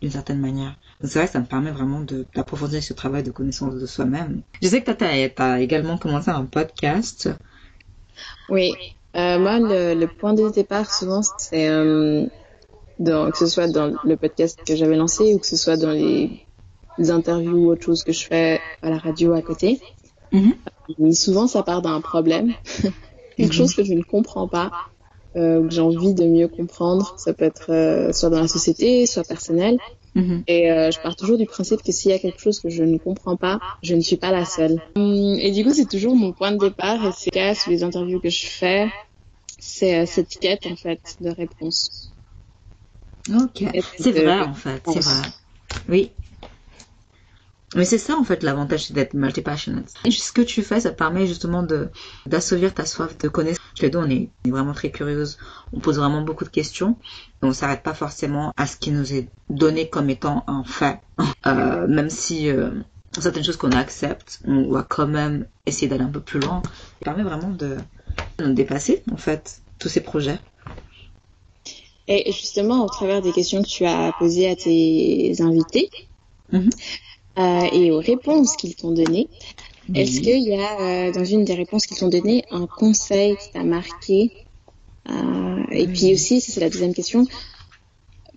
d'une 0.01 0.11
certaine 0.11 0.39
manière. 0.39 0.75
C'est 1.03 1.19
vrai 1.19 1.27
que 1.27 1.33
ça 1.33 1.39
me 1.39 1.45
permet 1.45 1.71
vraiment 1.71 2.03
d'approfondir 2.35 2.81
ce 2.81 2.93
travail 2.93 3.23
de 3.23 3.31
connaissance 3.31 3.75
de 3.75 3.85
soi-même. 3.85 4.41
Je 4.61 4.67
sais 4.67 4.81
que 4.81 4.91
tu 4.91 5.03
as, 5.03 5.59
également 5.59 5.97
commencé 5.97 6.29
un 6.29 6.45
podcast. 6.45 7.29
Oui, 8.49 8.73
euh, 9.15 9.39
moi 9.39 9.59
le, 9.59 10.05
point 10.05 10.33
de 10.33 10.49
départ 10.49 10.91
souvent 10.91 11.21
c'est 11.37 11.67
euh, 11.69 12.25
que 12.99 13.37
ce 13.37 13.47
soit 13.47 13.67
dans 13.67 13.93
le 14.03 14.15
podcast 14.15 14.59
que 14.65 14.75
j'avais 14.75 14.95
lancé 14.95 15.33
ou 15.33 15.39
que 15.39 15.47
ce 15.47 15.57
soit 15.57 15.77
dans 15.77 15.91
les, 15.91 16.45
les 16.97 17.11
interviews 17.11 17.65
ou 17.65 17.71
autre 17.71 17.83
chose 17.83 18.03
que 18.03 18.11
je 18.11 18.25
fais 18.25 18.59
à 18.81 18.89
la 18.89 18.97
radio 18.97 19.33
à 19.33 19.41
côté. 19.41 19.79
Mhm. 20.31 20.53
Mais 20.97 21.13
souvent 21.13 21.47
ça 21.47 21.63
part 21.63 21.81
d'un 21.81 22.01
problème, 22.01 22.53
quelque 23.37 23.53
chose 23.53 23.73
que 23.73 23.83
je 23.83 23.93
ne 23.93 24.03
comprends 24.03 24.47
pas, 24.47 24.71
euh, 25.35 25.65
que 25.65 25.73
j'ai 25.73 25.81
envie 25.81 26.13
de 26.13 26.25
mieux 26.25 26.47
comprendre. 26.47 27.15
Ça 27.17 27.33
peut 27.33 27.45
être 27.45 27.71
euh, 27.71 28.11
soit 28.11 28.29
dans 28.29 28.41
la 28.41 28.47
société, 28.47 29.05
soit 29.05 29.23
personnel. 29.23 29.79
Mhm. 30.15 30.43
Et 30.47 30.69
euh, 30.71 30.91
je 30.91 30.99
pars 30.99 31.15
toujours 31.15 31.37
du 31.37 31.45
principe 31.45 31.81
que 31.83 31.91
s'il 31.93 32.11
y 32.11 32.13
a 32.13 32.19
quelque 32.19 32.39
chose 32.41 32.59
que 32.59 32.69
je 32.69 32.83
ne 32.83 32.97
comprends 32.97 33.37
pas, 33.37 33.61
je 33.81 33.95
ne 33.95 34.01
suis 34.01 34.17
pas 34.17 34.31
la 34.31 34.43
seule. 34.43 34.81
Hum, 34.95 35.37
Et 35.39 35.51
du 35.51 35.63
coup, 35.63 35.73
c'est 35.73 35.87
toujours 35.87 36.15
mon 36.15 36.33
point 36.33 36.51
de 36.51 36.57
départ. 36.57 37.05
Et 37.05 37.11
c'est 37.15 37.31
cas 37.31 37.55
sur 37.55 37.71
les 37.71 37.83
interviews 37.83 38.19
que 38.19 38.29
je 38.29 38.45
fais, 38.45 38.91
c'est 39.59 40.05
cette 40.05 40.37
quête 40.39 40.65
en 40.65 40.75
fait 40.75 41.15
de 41.21 41.29
réponse. 41.29 42.13
Ok. 43.29 43.63
C'est 43.97 44.11
vrai, 44.11 44.39
en 44.41 44.53
fait. 44.53 44.81
C'est 44.85 44.99
vrai. 44.99 45.29
Oui. 45.87 46.11
Mais 47.75 47.85
c'est 47.85 47.97
ça, 47.97 48.17
en 48.17 48.23
fait, 48.23 48.43
l'avantage 48.43 48.85
c'est 48.85 48.93
d'être 48.93 49.13
multi-passionate. 49.13 49.93
Et 50.03 50.11
ce 50.11 50.31
que 50.33 50.41
tu 50.41 50.61
fais, 50.61 50.81
ça 50.81 50.91
permet 50.91 51.25
justement 51.25 51.63
de 51.63 51.89
d'assouvir 52.25 52.73
ta 52.73 52.85
soif 52.85 53.17
de 53.17 53.29
connaissance. 53.29 53.59
Les 53.81 53.89
deux, 53.89 53.99
on 53.99 54.09
est, 54.09 54.29
vraiment 54.45 54.73
très 54.73 54.91
curieuse. 54.91 55.37
On 55.71 55.79
pose 55.79 55.97
vraiment 55.97 56.21
beaucoup 56.21 56.43
de 56.43 56.49
questions. 56.49 56.97
Et 57.41 57.45
on 57.45 57.53
s'arrête 57.53 57.81
pas 57.81 57.93
forcément 57.93 58.51
à 58.57 58.67
ce 58.67 58.75
qui 58.75 58.91
nous 58.91 59.13
est 59.13 59.29
donné 59.49 59.89
comme 59.89 60.09
étant 60.09 60.43
un 60.47 60.63
fait. 60.63 60.99
Euh, 61.47 61.87
même 61.87 62.11
si 62.11 62.49
euh, 62.49 62.69
certaines 63.17 63.43
choses 63.43 63.57
qu'on 63.57 63.71
accepte, 63.71 64.41
on 64.45 64.69
va 64.69 64.83
quand 64.83 65.07
même 65.07 65.47
essayer 65.65 65.87
d'aller 65.87 66.03
un 66.03 66.11
peu 66.11 66.19
plus 66.19 66.39
loin. 66.39 66.61
Ça 66.65 67.05
permet 67.05 67.23
vraiment 67.23 67.49
de, 67.49 67.77
de 68.37 68.45
nous 68.45 68.53
dépasser, 68.53 69.01
en 69.11 69.17
fait, 69.17 69.61
tous 69.79 69.89
ces 69.89 70.01
projets. 70.01 70.37
Et 72.07 72.31
justement, 72.31 72.85
au 72.85 72.89
travers 72.89 73.23
des 73.23 73.31
questions 73.31 73.63
que 73.63 73.67
tu 73.67 73.85
as 73.85 74.13
posées 74.19 74.49
à 74.49 74.55
tes 74.55 75.33
invités 75.41 75.89
Mhm. 76.51 76.69
Euh, 77.37 77.61
et 77.71 77.91
aux 77.91 77.99
réponses 77.99 78.55
qu'ils 78.55 78.75
t'ont 78.75 78.91
données, 78.91 79.27
est-ce 79.93 80.21
qu'il 80.21 80.43
y 80.43 80.53
a 80.53 80.79
euh, 80.79 81.11
dans 81.11 81.25
une 81.25 81.43
des 81.43 81.53
réponses 81.55 81.85
qu'ils 81.85 81.97
t'ont 81.97 82.09
données 82.09 82.43
un 82.51 82.67
conseil 82.67 83.35
qui 83.37 83.51
t'a 83.51 83.63
marqué 83.63 84.31
Euh, 85.09 85.63
Et 85.71 85.87
puis 85.87 86.13
aussi, 86.13 86.41
ça, 86.41 86.51
c'est 86.53 86.59
la 86.59 86.69
deuxième 86.69 86.93
question, 86.93 87.25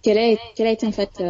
quel 0.02 0.18
a, 0.18 0.36
quel 0.56 0.66
a 0.66 0.70
été 0.72 0.86
en 0.86 0.92
fait 0.92 1.22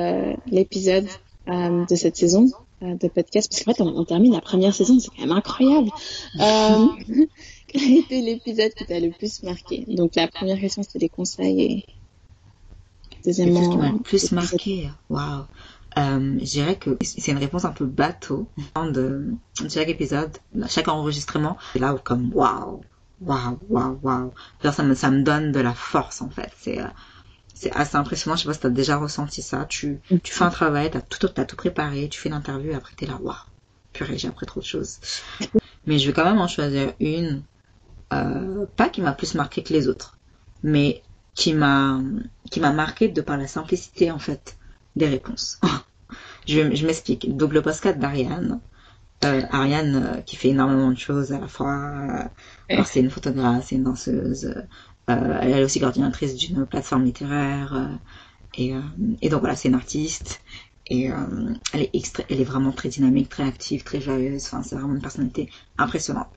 l'épisode 0.47 1.09
de 1.47 1.94
cette 1.94 2.16
saison 2.16 2.47
de 2.80 3.09
podcast? 3.09 3.50
Parce 3.50 3.64
qu'en 3.64 3.73
fait, 3.73 3.83
on, 3.83 3.99
on 3.99 4.04
termine 4.04 4.33
la 4.33 4.40
première 4.40 4.75
saison, 4.75 4.99
c'est 5.00 5.09
quand 5.09 5.23
même 5.23 5.33
incroyable. 5.33 5.90
Euh, 6.40 6.87
quel 7.68 7.83
a 7.83 7.99
été 7.99 8.21
l'épisode 8.23 8.73
qui 8.75 8.85
t'a 8.87 9.00
le 9.00 9.11
plus 9.11 9.42
marqué? 9.42 9.85
Donc 9.88 10.14
la 10.14 10.28
première 10.28 10.61
question, 10.61 10.83
c'était 10.83 11.00
les 11.00 11.09
conseils 11.09 11.62
et 11.62 11.85
deuxièmement... 13.25 13.76
le 13.76 13.99
plus 13.99 14.30
marqué, 14.33 14.88
waouh. 15.11 15.44
Euh, 15.97 16.39
je 16.41 16.45
dirais 16.45 16.77
que 16.77 16.97
c'est 17.03 17.31
une 17.31 17.39
réponse 17.39 17.65
un 17.65 17.73
peu 17.73 17.87
bateau 17.87 18.49
de, 18.77 19.31
de 19.61 19.69
chaque 19.69 19.89
épisode, 19.89 20.37
chaque 20.69 20.89
enregistrement. 20.89 21.57
C'est 21.73 21.79
là 21.79 21.95
où 21.95 21.99
comme 21.99 22.33
waouh, 22.35 22.83
waouh, 23.21 23.59
waouh, 23.69 23.99
waouh. 24.03 24.33
Ça 24.63 24.83
me 24.83 24.95
ça 24.95 25.11
me 25.11 25.23
donne 25.23 25.53
de 25.53 25.61
la 25.61 25.73
force 25.73 26.21
en 26.21 26.31
fait. 26.31 26.51
C'est 26.59 26.81
euh, 26.81 26.87
c'est 27.55 27.71
assez 27.73 27.97
impressionnant. 27.97 28.37
Je 28.37 28.43
sais 28.43 28.49
pas 28.49 28.55
si 28.55 28.61
t'as 28.61 28.71
déjà 28.71 28.97
ressenti 28.97 29.41
ça. 29.41 29.67
Tu 29.67 30.01
tu 30.23 30.33
fais 30.33 30.45
un 30.45 30.51
travail, 30.51 30.91
t'as 30.91 31.01
tout 31.01 31.29
t'as 31.29 31.45
tout 31.45 31.57
préparé, 31.57 32.09
tu 32.09 32.19
fais 32.21 32.29
l'interview 32.29 32.73
et 32.73 32.75
après 32.75 32.95
t'es 32.97 33.07
là 33.07 33.19
waouh. 33.23 33.37
Purée, 33.93 34.19
j'ai 34.19 34.29
appris 34.29 34.47
trop 34.47 34.61
de 34.61 34.65
choses. 34.65 34.99
Mais 35.87 35.99
je 35.99 36.07
vais 36.09 36.13
quand 36.13 36.25
même 36.25 36.41
en 36.41 36.49
choisir 36.49 36.95
une, 36.99 37.43
euh, 38.13 38.67
pas 38.77 38.89
qui 38.89 39.01
m'a 39.01 39.13
plus 39.13 39.35
marqué 39.35 39.63
que 39.63 39.73
les 39.73 39.87
autres, 39.87 40.19
mais 40.65 41.03
qui 41.35 41.53
m'a 41.53 42.01
qui 42.51 42.59
m'a 42.59 42.73
marqué 42.73 43.09
de 43.09 43.21
par 43.21 43.37
la 43.37 43.47
simplicité 43.47 44.11
en 44.11 44.19
fait 44.19 44.57
des 44.97 45.07
réponses. 45.07 45.61
je, 46.47 46.75
je 46.75 46.87
m'explique. 46.87 47.37
Donc 47.37 47.53
le 47.53 47.63
podcast 47.63 47.99
d'Ariane, 47.99 48.61
euh, 49.25 49.43
Ariane 49.51 49.97
euh, 49.97 50.21
qui 50.21 50.37
fait 50.37 50.49
énormément 50.49 50.91
de 50.91 50.99
choses 50.99 51.33
à 51.33 51.39
la 51.39 51.49
fois. 51.49 52.29
Euh, 52.71 52.83
c'est 52.85 53.01
une 53.01 53.11
photographe, 53.11 53.67
c'est 53.69 53.77
une 53.77 53.85
danseuse. 53.85 54.55
elle 55.07 55.51
est 55.51 55.65
aussi 55.65 55.81
coordinatrice 55.81 56.37
d'une 56.37 56.67
plateforme 56.67 57.05
littéraire. 57.05 57.99
Et, 58.57 58.73
et, 59.21 59.29
donc 59.29 59.41
voilà, 59.41 59.57
c'est 59.57 59.69
une 59.69 59.75
artiste. 59.75 60.41
Et 60.87 61.11
elle, 61.73 61.83
est 61.83 62.25
elle 62.29 62.41
est 62.41 62.45
vraiment 62.45 62.73
très 62.73 62.89
dynamique, 62.89 63.29
très 63.29 63.45
active, 63.45 63.83
très 63.83 64.01
joyeuse. 64.01 64.45
Enfin, 64.47 64.63
c'est 64.63 64.77
vraiment 64.77 64.95
une 64.95 65.01
personnalité 65.01 65.51
impressionnante. 65.79 66.29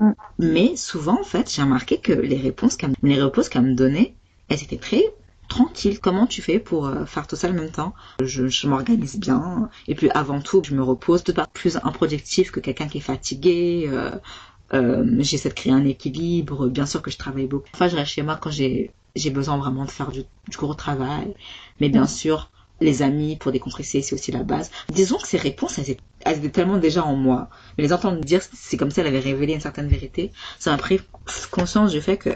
Mm. 0.00 0.10
Mais 0.38 0.76
souvent, 0.76 1.20
en 1.20 1.24
fait, 1.24 1.52
j'ai 1.52 1.62
remarqué 1.62 1.98
que 1.98 2.12
les 2.12 2.36
réponses 2.36 2.76
qu'elle, 2.76 2.94
les 3.02 3.20
réponses 3.20 3.48
qu'elle 3.48 3.62
me 3.62 3.74
donnait, 3.74 4.14
elles 4.48 4.62
étaient 4.62 4.78
très 4.78 5.04
tranquilles. 5.50 6.00
Comment 6.00 6.26
tu 6.26 6.40
fais 6.40 6.58
pour 6.58 6.86
euh, 6.86 7.04
faire 7.04 7.26
tout 7.26 7.36
ça 7.36 7.50
en 7.50 7.52
même 7.52 7.70
temps? 7.70 7.94
Je, 8.22 8.48
je 8.48 8.66
m'organise 8.66 9.18
bien. 9.18 9.68
Et 9.86 9.94
puis 9.94 10.08
avant 10.10 10.40
tout, 10.40 10.62
je 10.64 10.74
me 10.74 10.82
repose. 10.82 11.24
De 11.24 11.32
pas 11.32 11.46
plus 11.52 11.76
improductif 11.82 12.50
que 12.50 12.60
quelqu'un 12.60 12.88
qui 12.88 12.98
est 12.98 13.02
fatigué. 13.02 13.84
Euh, 13.88 14.12
euh, 14.72 15.04
j'essaie 15.18 15.50
de 15.50 15.54
créer 15.54 15.72
un 15.72 15.84
équilibre. 15.84 16.68
Bien 16.68 16.86
sûr 16.86 17.02
que 17.02 17.10
je 17.10 17.18
travaille 17.18 17.46
beaucoup. 17.46 17.68
Enfin, 17.74 17.88
je 17.88 17.96
reste 17.96 18.12
chez 18.12 18.22
moi 18.22 18.38
quand 18.40 18.50
j'ai 18.50 18.90
besoin 19.30 19.58
vraiment 19.58 19.84
de 19.84 19.90
faire 19.90 20.10
du, 20.10 20.22
du 20.48 20.56
gros 20.56 20.74
travail. 20.74 21.34
Mais 21.80 21.90
bien 21.90 22.04
mm. 22.04 22.08
sûr, 22.08 22.50
les 22.80 23.02
amis 23.02 23.36
pour 23.36 23.52
décompresser, 23.52 24.02
c'est 24.02 24.14
aussi 24.14 24.32
la 24.32 24.42
base. 24.42 24.70
Disons 24.90 25.18
que 25.18 25.26
ces 25.26 25.36
réponses, 25.36 25.78
elles 25.78 25.90
étaient, 25.90 26.48
tellement 26.48 26.78
déjà 26.78 27.04
en 27.04 27.16
moi. 27.16 27.50
Mais 27.76 27.84
les 27.84 27.92
entendre 27.92 28.20
dire, 28.20 28.40
c'est 28.52 28.76
comme 28.76 28.90
si 28.90 29.00
elle 29.00 29.06
avait 29.06 29.20
révélé 29.20 29.54
une 29.54 29.60
certaine 29.60 29.88
vérité. 29.88 30.32
Ça 30.58 30.70
m'a 30.70 30.78
pris 30.78 31.00
conscience 31.50 31.90
du 31.92 32.00
fait 32.00 32.16
que 32.16 32.30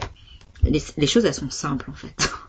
les, 0.63 1.07
choses, 1.07 1.25
elles 1.25 1.33
sont 1.33 1.49
simples, 1.49 1.89
en 1.89 1.93
fait. 1.93 2.15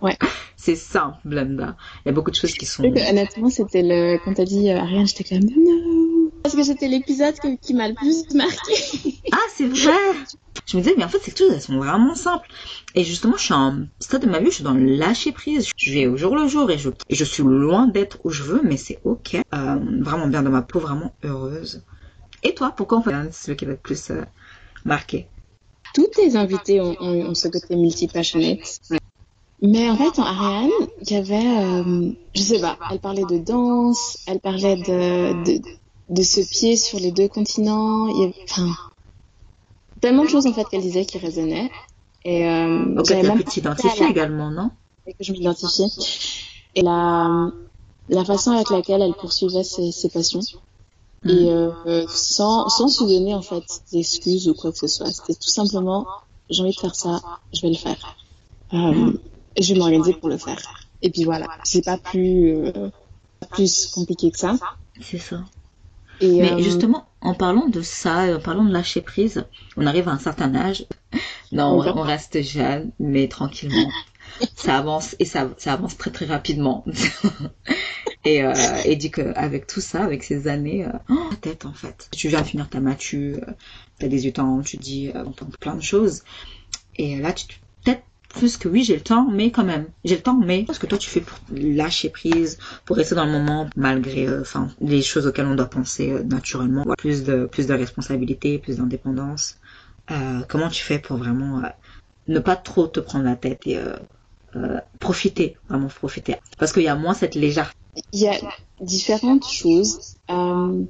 Ouais. 0.00 0.16
C'est 0.56 0.76
simple, 0.76 1.16
Blenda. 1.24 1.76
Il 2.04 2.08
y 2.08 2.10
a 2.10 2.12
beaucoup 2.12 2.30
de 2.30 2.36
choses 2.36 2.52
qui 2.52 2.66
sont... 2.66 2.82
honnêtement, 2.84 3.48
c'était 3.48 3.82
le... 3.82 4.18
Quand 4.24 4.34
t'as 4.34 4.44
dit 4.44 4.70
euh, 4.70 4.78
Ariane, 4.78 5.06
j'étais 5.06 5.24
comme... 5.24 5.44
Non 5.44 6.30
Parce 6.42 6.54
que 6.54 6.62
c'était 6.62 6.88
l'épisode 6.88 7.34
qui 7.62 7.74
m'a 7.74 7.88
le 7.88 7.94
plus 7.94 8.34
marqué. 8.34 9.20
ah, 9.32 9.38
c'est 9.54 9.66
vrai 9.66 9.92
Je 10.66 10.76
me 10.76 10.82
disais, 10.82 10.94
mais 10.96 11.04
en 11.04 11.08
fait, 11.08 11.18
ces 11.18 11.34
choses, 11.34 11.52
elles 11.52 11.60
sont 11.60 11.78
vraiment 11.78 12.14
simples. 12.14 12.48
Et 12.94 13.04
justement, 13.04 13.36
je 13.36 13.44
suis 13.44 13.54
en 13.54 13.86
stade 14.00 14.22
de 14.22 14.28
ma 14.28 14.40
vie, 14.40 14.46
je 14.46 14.56
suis 14.56 14.64
dans 14.64 14.74
le 14.74 14.84
lâcher 14.96 15.32
prise. 15.32 15.68
Je 15.76 15.92
vais 15.92 16.06
au 16.06 16.16
jour 16.16 16.36
le 16.36 16.48
jour 16.48 16.70
et 16.70 16.78
je, 16.78 16.90
je 17.08 17.24
suis 17.24 17.42
loin 17.42 17.86
d'être 17.86 18.18
où 18.24 18.30
je 18.30 18.42
veux, 18.42 18.60
mais 18.62 18.76
c'est 18.76 18.98
ok. 19.04 19.36
Euh, 19.36 19.76
vraiment 20.00 20.26
bien 20.26 20.42
dans 20.42 20.50
ma 20.50 20.62
peau, 20.62 20.80
vraiment 20.80 21.14
heureuse. 21.24 21.84
Et 22.42 22.54
toi, 22.54 22.72
pourquoi 22.76 22.98
on 22.98 23.02
fait 23.02 23.32
celui 23.32 23.56
qui 23.56 23.64
va 23.64 23.72
être 23.72 23.82
plus 23.82 24.10
euh, 24.10 24.22
marqué 24.84 25.26
Tous 25.94 26.06
tes 26.08 26.36
invités 26.36 26.80
ont, 26.80 26.96
ont, 27.00 27.34
ce 27.34 27.48
côté 27.48 27.76
multi-passionate. 27.76 28.80
Mais 29.60 29.90
en 29.90 29.96
fait, 29.96 30.18
en 30.20 30.22
Ariane, 30.22 30.70
il 31.02 31.10
y 31.10 31.16
avait, 31.16 31.64
euh, 31.64 32.12
je 32.34 32.42
sais 32.42 32.60
pas, 32.60 32.78
elle 32.90 33.00
parlait 33.00 33.24
de 33.24 33.38
danse, 33.38 34.18
elle 34.26 34.38
parlait 34.38 34.76
de, 34.76 35.44
de, 35.44 35.60
de 36.10 36.22
ce 36.22 36.40
pied 36.40 36.76
sur 36.76 37.00
les 37.00 37.10
deux 37.10 37.28
continents. 37.28 38.06
Il 38.08 38.20
y 38.20 38.24
avait, 38.24 38.34
enfin, 38.44 38.70
tellement 40.00 40.22
de 40.24 40.28
choses 40.28 40.46
en 40.46 40.52
fait 40.52 40.64
qu'elle 40.68 40.82
disait 40.82 41.04
qui 41.04 41.18
résonnaient. 41.18 41.70
Et 42.24 42.48
euh, 42.48 42.94
Donc, 42.94 43.10
même 43.10 43.42
t'identifier 43.42 44.06
également, 44.06 44.50
non? 44.50 44.70
Et 45.06 45.12
que 45.12 45.24
je 45.24 45.32
m'identifiais. 45.32 45.86
Et 46.74 46.82
la, 46.82 47.50
la 48.08 48.24
façon 48.24 48.52
avec 48.52 48.70
laquelle 48.70 49.02
elle 49.02 49.14
poursuivait 49.14 49.64
ses, 49.64 49.90
ses 49.90 50.08
passions. 50.08 50.40
Mm. 51.24 51.30
Et 51.30 51.50
euh, 51.50 52.04
sans, 52.08 52.68
sans 52.68 52.88
se 52.88 53.02
donner 53.02 53.34
en 53.34 53.42
fait 53.42 53.64
d'excuses 53.92 54.48
ou 54.48 54.54
quoi 54.54 54.70
que 54.70 54.78
ce 54.78 54.86
soit. 54.86 55.10
C'était 55.10 55.34
tout 55.34 55.48
simplement, 55.48 56.06
j'ai 56.48 56.62
envie 56.62 56.74
de 56.74 56.80
faire 56.80 56.94
ça, 56.94 57.20
je 57.52 57.62
vais 57.62 57.70
le 57.70 57.76
faire. 57.76 58.16
Euh, 58.74 59.12
je 59.60 59.72
vais 59.72 59.78
m'organiser 59.78 60.14
pour 60.14 60.28
le 60.28 60.38
faire. 60.38 60.58
Et 61.02 61.10
puis 61.10 61.24
voilà, 61.24 61.46
c'est 61.64 61.84
pas 61.84 61.98
plus, 61.98 62.56
euh, 62.56 62.90
plus 63.50 63.86
compliqué 63.86 64.30
que 64.30 64.38
ça. 64.38 64.56
C'est 65.00 65.18
ça. 65.18 65.44
Et 66.20 66.40
Mais 66.40 66.52
euh, 66.52 66.58
justement, 66.58 67.06
en 67.20 67.34
parlant 67.34 67.68
de 67.68 67.80
ça, 67.80 68.36
en 68.36 68.40
parlant 68.40 68.64
de 68.64 68.72
lâcher 68.72 69.00
prise, 69.00 69.44
on 69.76 69.86
arrive 69.86 70.08
à 70.08 70.12
un 70.12 70.18
certain 70.18 70.54
âge. 70.54 70.86
Non, 71.50 71.80
on, 71.80 72.02
reste 72.02 72.42
jeune, 72.42 72.90
mais 73.00 73.26
tranquillement. 73.26 73.88
ça 74.54 74.76
avance 74.76 75.16
et 75.18 75.24
ça, 75.24 75.48
ça 75.56 75.72
avance 75.72 75.96
très 75.96 76.10
très 76.10 76.26
rapidement. 76.26 76.84
et, 78.24 78.42
euh, 78.42 78.52
et 78.84 78.96
dit 78.96 79.10
qu'avec 79.10 79.66
tout 79.66 79.80
ça, 79.80 80.04
avec 80.04 80.22
ces 80.24 80.48
années, 80.48 80.84
euh, 80.84 80.92
oh, 81.08 81.30
tête 81.40 81.64
en 81.64 81.72
fait. 81.72 82.08
Tu 82.12 82.28
viens 82.28 82.42
de 82.42 82.46
finir 82.46 82.68
ta 82.68 82.80
matu, 82.80 83.36
euh, 83.36 83.52
t'as 83.98 84.08
18 84.08 84.38
ans, 84.38 84.60
tu 84.60 84.76
dis 84.76 85.10
euh, 85.14 85.24
plein 85.60 85.74
de 85.74 85.82
choses. 85.82 86.22
Et 86.96 87.16
là, 87.16 87.32
tu 87.32 87.46
peut-être 87.84 88.02
plus 88.28 88.56
que 88.56 88.68
oui, 88.68 88.84
j'ai 88.84 88.94
le 88.94 89.00
temps, 89.00 89.26
mais 89.30 89.50
quand 89.50 89.64
même, 89.64 89.86
j'ai 90.04 90.16
le 90.16 90.22
temps, 90.22 90.36
mais 90.36 90.66
ce 90.70 90.78
que 90.78 90.86
toi 90.86 90.98
tu 90.98 91.08
fais 91.08 91.20
pour 91.20 91.38
lâcher 91.50 92.10
prise, 92.10 92.58
pour 92.84 92.96
rester 92.96 93.14
dans 93.14 93.24
le 93.24 93.32
moment 93.32 93.68
malgré, 93.76 94.26
euh, 94.26 94.42
enfin, 94.42 94.68
les 94.80 95.02
choses 95.02 95.26
auxquelles 95.26 95.46
on 95.46 95.54
doit 95.54 95.70
penser 95.70 96.12
euh, 96.12 96.22
naturellement, 96.22 96.84
plus 96.98 97.24
de 97.24 97.46
plus 97.46 97.66
de 97.66 97.74
responsabilité, 97.74 98.58
plus 98.58 98.76
d'indépendance. 98.76 99.56
Euh, 100.10 100.40
comment 100.48 100.68
tu 100.68 100.82
fais 100.82 100.98
pour 100.98 101.16
vraiment 101.16 101.62
ne 102.28 102.38
pas 102.38 102.56
trop 102.56 102.86
te 102.86 103.00
prendre 103.00 103.24
la 103.24 103.36
tête 103.36 103.66
et 103.66 103.78
profiter, 104.98 105.56
vraiment 105.68 105.88
profiter, 105.88 106.36
parce 106.58 106.72
qu'il 106.72 106.82
y 106.82 106.88
a 106.88 106.94
moins 106.94 107.14
cette 107.14 107.34
légèreté. 107.34 107.76
Il 108.12 108.20
y 108.20 108.28
a 108.28 108.34
différentes 108.80 109.48
choses. 109.48 110.16
on 110.28 110.86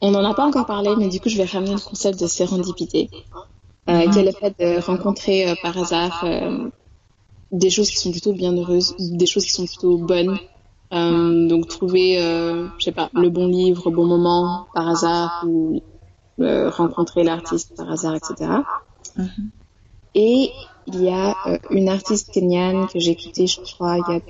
n'en 0.00 0.24
a 0.24 0.34
pas 0.34 0.44
encore 0.44 0.66
parlé, 0.66 0.90
mais 0.96 1.08
du 1.08 1.20
coup, 1.20 1.28
je 1.28 1.36
vais 1.36 1.44
ramener 1.44 1.74
le 1.74 1.80
concept 1.80 2.18
de 2.20 2.26
sérendipité 2.26 3.10
euh, 3.90 4.08
qui 4.10 4.18
est 4.18 4.24
le 4.24 4.32
fait 4.32 4.54
de 4.58 4.80
rencontrer 4.80 5.48
euh, 5.48 5.54
par 5.62 5.76
hasard 5.76 6.22
euh, 6.24 6.68
des 7.50 7.70
choses 7.70 7.90
qui 7.90 7.96
sont 7.96 8.12
plutôt 8.12 8.32
bien 8.32 8.52
heureuses, 8.52 8.94
des 8.98 9.26
choses 9.26 9.44
qui 9.44 9.52
sont 9.52 9.66
plutôt 9.66 9.98
bonnes. 9.98 10.38
Euh, 10.92 11.48
donc 11.48 11.68
trouver, 11.68 12.20
euh, 12.20 12.66
je 12.78 12.84
sais 12.84 12.92
pas, 12.92 13.10
le 13.14 13.30
bon 13.30 13.46
livre 13.46 13.86
au 13.86 13.90
bon 13.90 14.06
moment 14.06 14.66
par 14.74 14.88
hasard 14.88 15.44
ou 15.46 15.82
rencontrer 16.38 17.22
l'artiste 17.22 17.76
par 17.76 17.90
hasard, 17.90 18.14
etc. 18.14 18.50
Mm-hmm. 19.18 19.26
Et 20.14 20.50
il 20.86 21.02
y 21.02 21.10
a 21.10 21.36
une 21.70 21.90
artiste 21.90 22.32
kenyane 22.32 22.86
que 22.88 22.98
j'ai 22.98 23.10
écoutée, 23.10 23.46
je 23.46 23.60
crois, 23.60 23.98
il 23.98 24.14
y 24.14 24.16
a, 24.16 24.20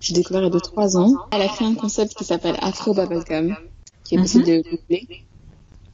j'ai 0.00 0.14
découvert 0.14 0.42
il 0.42 0.46
y 0.46 0.56
a 0.56 0.58
2-3 0.58 0.96
ans. 0.96 1.14
Elle 1.30 1.42
a 1.42 1.48
créé 1.48 1.68
un 1.68 1.74
concept 1.74 2.14
qui 2.14 2.24
s'appelle 2.24 2.56
Afro 2.62 2.94
Bubblegum, 2.94 3.54
qui 4.02 4.14
est 4.14 4.18
possible 4.18 4.44
mm-hmm. 4.44 4.64
de 4.64 4.70
googler. 4.70 5.24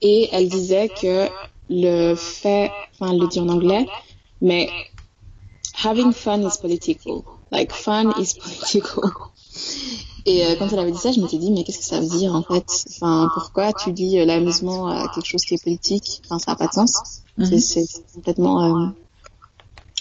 Et 0.01 0.29
elle 0.33 0.49
disait 0.49 0.89
que 0.89 1.29
le 1.69 2.15
fait, 2.15 2.71
enfin, 2.93 3.15
le 3.15 3.27
dit 3.29 3.41
en 3.41 3.49
anglais, 3.49 3.87
mais 4.41 4.69
having 5.83 6.13
fun 6.13 6.43
is 6.43 6.59
political. 6.61 7.23
Like, 7.51 7.73
fun 7.73 8.13
is 8.19 8.35
political. 8.35 9.11
Et 10.27 10.45
euh, 10.45 10.57
quand 10.59 10.69
elle 10.73 10.79
avait 10.79 10.91
dit 10.91 10.99
ça, 10.99 11.13
je 11.13 11.21
m'étais 11.21 11.37
dit, 11.37 11.53
mais 11.53 11.65
qu'est-ce 11.65 11.79
que 11.79 11.85
ça 11.85 12.01
veut 12.01 12.09
dire 12.09 12.35
en 12.35 12.43
fait? 12.43 12.87
Enfin, 12.91 13.29
pourquoi 13.35 13.75
tu 13.75 13.93
dis 13.93 14.19
euh, 14.19 14.25
l'amusement 14.25 14.87
à 14.87 15.09
quelque 15.09 15.27
chose 15.27 15.43
qui 15.43 15.55
est 15.55 15.63
politique? 15.63 16.23
Enfin, 16.25 16.39
ça 16.39 16.53
n'a 16.53 16.57
pas 16.57 16.67
de 16.67 16.73
sens. 16.73 17.23
Mhm. 17.37 17.59
C'est 17.59 17.85
complètement 18.15 18.87
euh, 18.87 18.87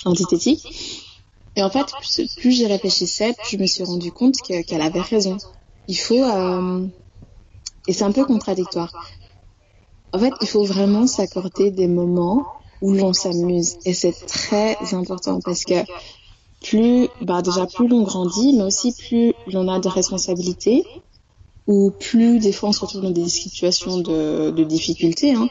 antithétique. 0.06 0.66
Et 1.56 1.64
en 1.64 1.70
fait, 1.70 1.88
plus, 2.00 2.36
plus 2.38 2.52
j'y 2.52 2.66
réfléchissais, 2.66 3.34
plus 3.34 3.58
je 3.58 3.58
me 3.58 3.68
suis 3.68 3.84
rendu 3.84 4.12
compte 4.12 4.36
qu'elle 4.38 4.82
avait 4.82 5.02
raison. 5.02 5.38
Il 5.88 5.98
faut... 5.98 6.24
Euh, 6.24 6.88
et 7.88 7.94
c'est 7.94 8.06
un 8.06 8.12
peu 8.12 8.26
contradictoire. 8.26 8.94
En 10.14 10.20
fait, 10.20 10.34
il 10.42 10.48
faut 10.48 10.64
vraiment 10.64 11.08
s'accorder 11.08 11.72
des 11.72 11.88
moments 11.88 12.46
où 12.82 12.94
l'on 12.94 13.14
s'amuse. 13.14 13.78
Et 13.86 13.94
c'est 13.94 14.14
très 14.28 14.78
important 14.94 15.40
parce 15.44 15.64
que 15.64 15.84
plus, 16.62 17.08
bah 17.22 17.42
déjà 17.42 17.66
plus 17.66 17.88
l'on 17.88 18.04
grandit, 18.04 18.54
mais 18.54 18.64
aussi 18.64 18.94
plus 18.94 19.34
l'on 19.48 19.68
a 19.68 19.80
de 19.80 19.90
responsabilités, 19.90 20.86
ou 21.68 21.92
plus 21.92 22.40
des 22.40 22.52
fois 22.52 22.70
on 22.70 22.72
se 22.72 22.82
retrouve 22.82 23.02
dans 23.02 23.12
des 23.12 23.28
situations 23.28 23.98
de, 23.98 24.52
de 24.52 24.64
difficulté. 24.64 25.34
Hein. 25.34 25.50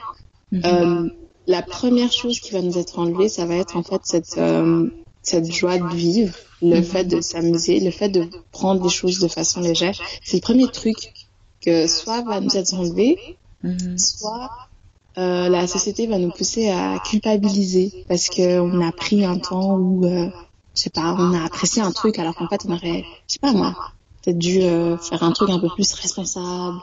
Mm-hmm. 0.52 0.66
euh, 0.66 1.10
la 1.46 1.62
première 1.62 2.12
chose 2.12 2.38
qui 2.38 2.52
va 2.52 2.62
nous 2.62 2.78
être 2.78 2.98
enlevée, 2.98 3.28
ça 3.28 3.46
va 3.46 3.56
être 3.56 3.76
en 3.76 3.82
fait 3.82 4.00
cette, 4.04 4.38
euh, 4.38 4.88
cette 5.22 5.50
joie 5.50 5.78
de 5.78 5.94
vivre, 5.94 6.34
le 6.60 6.76
mm-hmm. 6.76 6.82
fait 6.82 7.04
de 7.04 7.20
s'amuser, 7.20 7.80
le 7.80 7.90
fait 7.90 8.10
de 8.10 8.28
prendre 8.52 8.82
des 8.82 8.90
choses 8.90 9.18
de 9.18 9.28
façon 9.28 9.60
légère. 9.60 9.98
C'est 10.22 10.36
le 10.36 10.42
premier 10.42 10.68
truc 10.68 11.12
que 11.60 11.86
soit 11.86 12.22
va 12.22 12.40
nous 12.40 12.56
être 12.56 12.74
enlevé, 12.74 13.18
Mhm. 13.62 13.98
Soit 13.98 14.50
euh, 15.18 15.48
la 15.48 15.66
société 15.66 16.06
va 16.06 16.18
nous 16.18 16.30
pousser 16.30 16.70
à 16.70 16.98
culpabiliser 16.98 18.04
parce 18.08 18.28
qu'on 18.28 18.80
a 18.80 18.92
pris 18.92 19.24
un 19.24 19.38
temps 19.38 19.76
où, 19.76 20.04
euh, 20.04 20.28
je 20.74 20.82
sais 20.82 20.90
pas, 20.90 21.14
on 21.18 21.34
a 21.34 21.44
apprécié 21.44 21.82
un 21.82 21.92
truc 21.92 22.18
alors 22.18 22.34
qu'en 22.34 22.48
fait 22.48 22.62
on 22.66 22.72
aurait, 22.72 23.04
je 23.28 23.34
sais 23.34 23.38
pas 23.38 23.52
moi, 23.52 23.74
peut-être 24.22 24.38
dû 24.38 24.62
euh, 24.62 24.96
faire 24.96 25.22
un 25.22 25.32
truc 25.32 25.50
un 25.50 25.58
peu 25.58 25.68
plus 25.68 25.92
responsable 25.94 26.78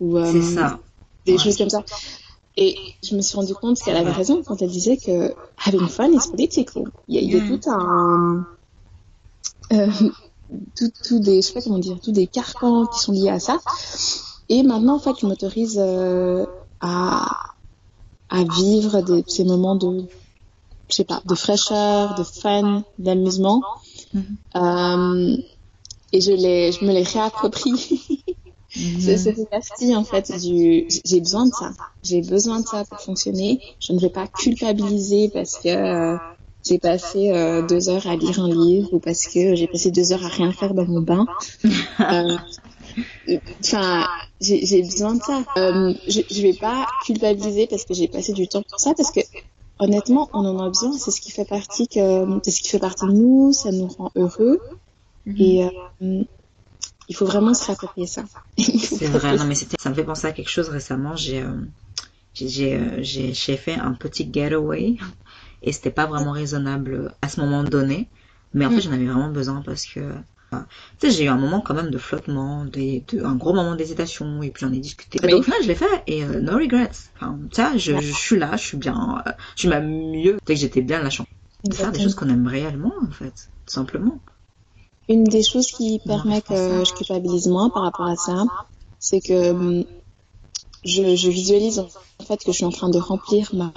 ou 0.00 0.18
euh, 0.18 0.54
ça. 0.54 0.78
des 1.26 1.38
choses 1.38 1.56
comme 1.56 1.70
ça. 1.70 1.82
Et 2.56 2.76
je 3.02 3.16
me 3.16 3.20
suis 3.20 3.34
rendu 3.34 3.54
compte 3.54 3.80
qu'elle 3.80 3.96
avait 3.96 4.12
raison 4.12 4.42
quand 4.44 4.62
elle 4.62 4.70
disait 4.70 4.96
que 4.96 5.34
having 5.66 5.88
fun 5.88 6.12
is 6.12 6.28
political. 6.30 6.84
Il 7.08 7.16
y 7.16 7.18
a, 7.18 7.20
il 7.22 7.32
y 7.32 7.36
a 7.36 7.42
mm. 7.42 7.60
tout 7.60 7.70
un 7.70 8.46
euh, 9.72 9.90
tout, 10.76 10.92
tout 11.04 11.18
des, 11.18 11.36
je 11.36 11.48
sais 11.48 11.54
pas 11.54 11.62
comment 11.62 11.78
dire, 11.78 11.98
tout 12.00 12.12
des 12.12 12.26
carcans 12.26 12.86
qui 12.86 13.00
sont 13.00 13.12
liés 13.12 13.30
à 13.30 13.40
ça. 13.40 13.58
Et 14.48 14.62
maintenant, 14.62 14.96
en 14.96 14.98
fait, 14.98 15.14
je 15.20 15.26
m'autorise 15.26 15.80
euh, 15.82 16.44
à, 16.80 17.26
à 18.28 18.44
vivre 18.44 19.00
des, 19.02 19.24
ces 19.26 19.44
moments 19.44 19.76
de, 19.76 20.04
je 20.88 20.94
sais 20.94 21.04
pas, 21.04 21.22
de 21.24 21.34
fraîcheur, 21.34 22.14
de 22.14 22.24
fun, 22.24 22.84
d'amusement. 22.98 23.62
Mm-hmm. 24.14 24.22
Euh, 24.56 25.36
et 26.12 26.20
je, 26.20 26.30
les, 26.30 26.72
je 26.72 26.84
me 26.84 26.92
les 26.92 27.02
réapproprie. 27.02 28.00
C'est 29.00 29.18
cette 29.18 29.48
partie 29.50 29.94
en 29.94 30.02
fait 30.02 30.32
du 30.40 30.86
j'ai 31.04 31.20
besoin 31.20 31.46
de 31.46 31.52
ça. 31.52 31.70
J'ai 32.02 32.22
besoin 32.22 32.60
de 32.60 32.66
ça 32.66 32.84
pour 32.84 33.00
fonctionner. 33.00 33.60
Je 33.78 33.92
ne 33.92 34.00
vais 34.00 34.08
pas 34.10 34.26
culpabiliser 34.26 35.28
parce 35.28 35.58
que 35.58 35.68
euh, 35.68 36.16
j'ai 36.64 36.78
passé 36.78 37.30
euh, 37.30 37.62
deux 37.62 37.88
heures 37.88 38.06
à 38.08 38.16
lire 38.16 38.40
un 38.40 38.48
livre 38.48 38.88
ou 38.92 38.98
parce 38.98 39.26
que 39.26 39.54
j'ai 39.54 39.68
passé 39.68 39.92
deux 39.92 40.12
heures 40.12 40.24
à 40.24 40.28
rien 40.28 40.50
faire 40.50 40.74
dans 40.74 40.86
mon 40.86 41.00
bain. 41.00 41.26
Euh, 42.00 42.36
Enfin, 43.60 44.06
j'ai 44.40 44.82
besoin 44.82 45.14
de 45.14 45.22
ça. 45.22 45.42
Euh, 45.56 45.94
je, 46.08 46.20
je 46.30 46.42
vais 46.42 46.54
pas 46.54 46.86
culpabiliser 47.06 47.66
parce 47.66 47.84
que 47.84 47.94
j'ai 47.94 48.08
passé 48.08 48.32
du 48.32 48.48
temps 48.48 48.62
pour 48.68 48.80
ça 48.80 48.94
parce 48.94 49.10
que 49.10 49.20
honnêtement, 49.78 50.28
on 50.32 50.44
en 50.44 50.58
a 50.58 50.68
besoin. 50.68 50.92
C'est 50.98 51.10
ce 51.10 51.20
qui 51.20 51.30
fait 51.30 51.44
partie 51.44 51.88
que 51.88 52.26
c'est 52.44 52.50
ce 52.50 52.60
qui 52.62 52.68
fait 52.68 52.78
partie 52.78 53.06
de 53.06 53.12
nous. 53.12 53.52
Ça 53.52 53.70
nous 53.72 53.86
rend 53.88 54.10
heureux 54.16 54.60
Mhm. 55.26 55.36
et 55.40 55.64
euh, 55.64 56.22
il 57.08 57.16
faut 57.16 57.26
vraiment 57.26 57.54
se 57.54 57.64
rapproprier 57.66 58.06
ça. 58.06 58.24
C'est 58.58 59.06
vrai, 59.06 59.36
non 59.36 59.44
mais 59.44 59.54
ça 59.54 59.90
me 59.90 59.94
fait 59.94 60.04
penser 60.04 60.26
à 60.26 60.32
quelque 60.32 60.50
chose 60.50 60.68
récemment. 60.68 61.16
J'ai, 61.16 61.40
euh, 61.40 61.60
j'ai, 62.34 62.48
j'ai, 62.48 62.74
euh, 62.76 63.02
j'ai, 63.02 63.56
fait 63.56 63.74
un 63.74 63.92
petit 63.94 64.28
getaway 64.30 64.96
et 65.62 65.72
c'était 65.72 65.90
pas 65.90 66.06
vraiment 66.06 66.32
raisonnable 66.32 67.14
à 67.22 67.28
ce 67.28 67.40
moment 67.40 67.64
donné, 67.64 68.08
mais 68.52 68.66
en 68.66 68.70
fait 68.70 68.76
Mm. 68.76 68.80
j'en 68.80 68.92
avais 68.92 69.06
vraiment 69.06 69.30
besoin 69.30 69.62
parce 69.64 69.86
que, 69.86 70.00
enfin, 70.54 70.66
tu 71.00 71.06
sais, 71.08 71.12
j'ai 71.16 71.24
eu 71.24 71.28
un 71.28 71.36
moment 71.36 71.60
quand 71.60 71.74
même 71.74 71.90
de 71.90 71.98
flottement, 71.98 72.64
des, 72.64 73.04
de- 73.08 73.24
un 73.24 73.34
gros 73.34 73.52
moment 73.52 73.74
d'hésitation 73.74 74.42
et 74.42 74.50
puis 74.50 74.64
j'en 74.66 74.72
ai 74.72 74.78
discuté. 74.78 75.18
Donc 75.18 75.40
au 75.40 75.42
final 75.42 75.60
je 75.62 75.68
l'ai 75.68 75.74
fait 75.74 76.02
et 76.06 76.24
euh, 76.24 76.40
no 76.40 76.56
regrets. 76.56 76.90
Enfin, 77.16 77.38
ça, 77.52 77.76
je, 77.76 77.96
je 77.98 78.12
suis 78.12 78.38
là, 78.38 78.56
je 78.56 78.62
suis 78.64 78.76
bien, 78.76 79.22
euh, 79.26 79.30
je 79.56 79.60
suis 79.60 79.68
même 79.68 79.88
mieux. 79.88 80.36
Tu 80.46 80.54
que 80.54 80.58
j'étais 80.58 80.82
bien 80.82 81.02
la 81.02 81.10
chance 81.10 81.26
de 81.64 81.74
faire 81.74 81.92
des 81.92 82.00
choses 82.00 82.14
qu'on 82.14 82.28
aime 82.28 82.46
réellement 82.46 82.92
en 83.02 83.10
fait, 83.10 83.50
tout 83.66 83.72
simplement. 83.74 84.20
Une 85.08 85.24
des 85.24 85.42
choses 85.42 85.70
qui 85.70 86.00
permet 86.06 86.40
que 86.42 86.82
je 86.84 86.94
culpabilise 86.94 87.46
moins 87.48 87.70
par 87.70 87.82
rapport 87.82 88.06
à 88.06 88.16
ça, 88.16 88.44
c'est 88.98 89.20
que 89.20 89.50
hum, 89.50 89.84
je, 90.84 91.16
je 91.16 91.30
visualise 91.30 91.78
en 91.78 92.24
fait 92.24 92.36
que 92.36 92.52
je 92.52 92.56
suis 92.56 92.64
en 92.64 92.70
train 92.70 92.88
de 92.90 92.98
remplir 92.98 93.50
ma 93.54 93.72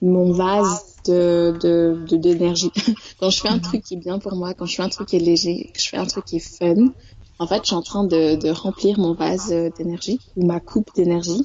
mon 0.00 0.32
vase 0.32 1.00
de 1.06 1.56
de 1.60 2.04
de- 2.08 2.16
d'énergie. 2.16 2.70
quand 3.20 3.30
je 3.30 3.40
fais 3.40 3.48
un 3.48 3.58
truc 3.58 3.82
qui 3.84 3.94
est 3.94 3.98
bien 3.98 4.18
pour 4.18 4.34
moi, 4.36 4.54
quand 4.54 4.66
je 4.66 4.76
fais 4.76 4.82
un 4.82 4.88
truc 4.88 5.08
qui 5.08 5.16
est 5.16 5.20
léger, 5.20 5.70
que 5.74 5.80
je 5.80 5.88
fais 5.88 5.96
un 5.96 6.06
truc 6.06 6.24
qui 6.24 6.36
est 6.36 6.40
fun, 6.58 6.74
en 7.38 7.46
fait, 7.46 7.60
je 7.62 7.66
suis 7.68 7.76
en 7.76 7.82
train 7.82 8.04
de, 8.04 8.36
de 8.36 8.50
remplir 8.50 8.98
mon 8.98 9.14
vase 9.14 9.52
euh, 9.52 9.70
d'énergie 9.76 10.20
ou 10.36 10.46
ma 10.46 10.60
coupe 10.60 10.88
d'énergie. 10.94 11.44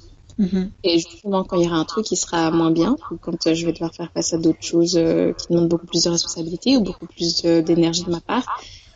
Et 0.84 1.00
justement, 1.00 1.44
quand 1.44 1.58
il 1.58 1.64
y 1.64 1.68
aura 1.68 1.78
un 1.78 1.86
truc 1.86 2.06
qui 2.06 2.16
sera 2.16 2.52
moins 2.52 2.72
bien, 2.72 2.98
ou 3.12 3.18
quand 3.18 3.48
euh, 3.48 3.54
je 3.54 3.66
vais 3.66 3.74
devoir 3.74 3.94
faire 3.94 4.12
face 4.14 4.34
à 4.34 4.38
d'autres 4.38 4.64
choses 4.64 4.98
euh, 4.98 5.34
qui 5.34 5.48
demandent 5.50 5.70
beaucoup 5.70 5.86
plus 5.88 6.04
de 6.04 6.10
responsabilité 6.10 6.78
ou 6.78 6.82
beaucoup 6.82 7.06
plus 7.08 7.44
d'énergie 7.44 8.04
de 8.04 8.12
ma 8.12 8.22
part, 8.22 8.46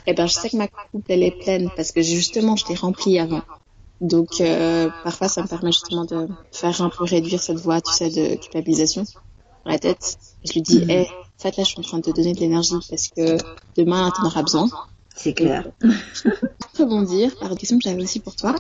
eh 0.08 0.14
ben, 0.14 0.28
je 0.28 0.34
sais 0.34 0.50
que 0.50 0.58
ma 0.58 0.68
coupe, 0.68 1.06
elle 1.10 1.24
est 1.24 1.32
pleine 1.44 1.70
parce 1.76 1.92
que 1.92 2.02
justement, 2.02 2.56
je 2.56 2.66
l'ai 2.68 2.76
remplie 2.76 3.20
avant. 3.20 3.42
Donc, 4.02 4.42
euh, 4.42 4.90
parfois, 5.04 5.28
ça 5.28 5.42
me 5.44 5.48
permet 5.48 5.72
justement 5.72 6.06
de 6.06 6.28
faire 6.52 6.82
un 6.82 6.90
peu 6.90 7.04
réduire 7.04 7.42
cette 7.42 7.60
voix, 7.60 7.82
tu 7.82 7.92
sais, 7.94 8.10
de 8.10 8.36
culpabilisation 8.36 9.04
dans 9.68 9.74
la 9.74 9.80
tête. 9.80 10.18
Je 10.46 10.54
lui 10.54 10.62
dis, 10.62 10.80
Mhm. 10.80 10.90
hé, 10.90 11.08
en 11.10 11.42
fait, 11.42 11.58
là, 11.58 11.64
je 11.64 11.70
suis 11.70 11.80
en 11.80 11.84
train 11.84 11.98
de 11.98 12.04
te 12.04 12.12
donner 12.12 12.34
de 12.34 12.40
l'énergie 12.40 12.74
parce 12.90 13.10
que 13.10 13.38
demain, 13.76 14.12
tu 14.16 14.22
en 14.22 14.26
auras 14.26 14.42
besoin. 14.42 14.70
C'est 15.16 15.34
clair. 15.34 15.68
Rebondir 16.78 17.36
par 17.40 17.52
une 17.52 17.58
question 17.58 17.78
que 17.78 17.84
j'avais 17.90 18.02
aussi 18.02 18.20
pour 18.20 18.36
toi. 18.36 18.56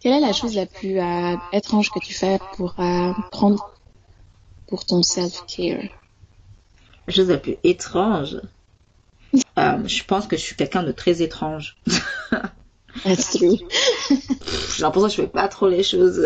Quelle 0.00 0.12
est 0.12 0.20
la 0.20 0.32
chose 0.32 0.54
la 0.54 0.66
plus 0.66 0.98
euh, 1.00 1.36
étrange 1.52 1.90
que 1.90 1.98
tu 1.98 2.12
fais 2.12 2.38
pour 2.56 2.78
euh, 2.78 3.12
prendre 3.30 3.70
pour 4.66 4.84
ton 4.84 5.02
self-care? 5.02 5.88
La 7.06 7.12
chose 7.14 7.28
la 7.28 7.38
plus 7.38 7.56
étrange. 7.64 8.40
Euh, 9.58 9.78
je 9.86 10.02
pense 10.04 10.26
que 10.28 10.36
je 10.36 10.42
suis 10.42 10.54
quelqu'un 10.56 10.82
de 10.84 10.92
très 10.92 11.20
étrange. 11.22 11.76
That's 13.04 13.30
true. 13.32 13.56
J'ai 14.76 14.82
l'impression 14.82 15.08
que 15.08 15.12
je 15.14 15.22
fais 15.22 15.26
pas 15.28 15.48
trop 15.48 15.68
les 15.68 15.82
choses 15.82 16.24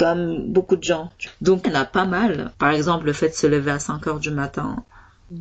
comme 0.00 0.50
beaucoup 0.50 0.76
de 0.76 0.82
gens. 0.82 1.10
Donc, 1.42 1.60
il 1.66 1.72
y 1.72 1.76
en 1.76 1.80
a 1.80 1.84
pas 1.84 2.06
mal. 2.06 2.52
Par 2.56 2.70
exemple, 2.70 3.04
le 3.04 3.12
fait 3.12 3.28
de 3.28 3.34
se 3.34 3.46
lever 3.46 3.70
à 3.70 3.78
5 3.78 4.06
heures 4.06 4.18
du 4.18 4.30
matin, 4.30 4.82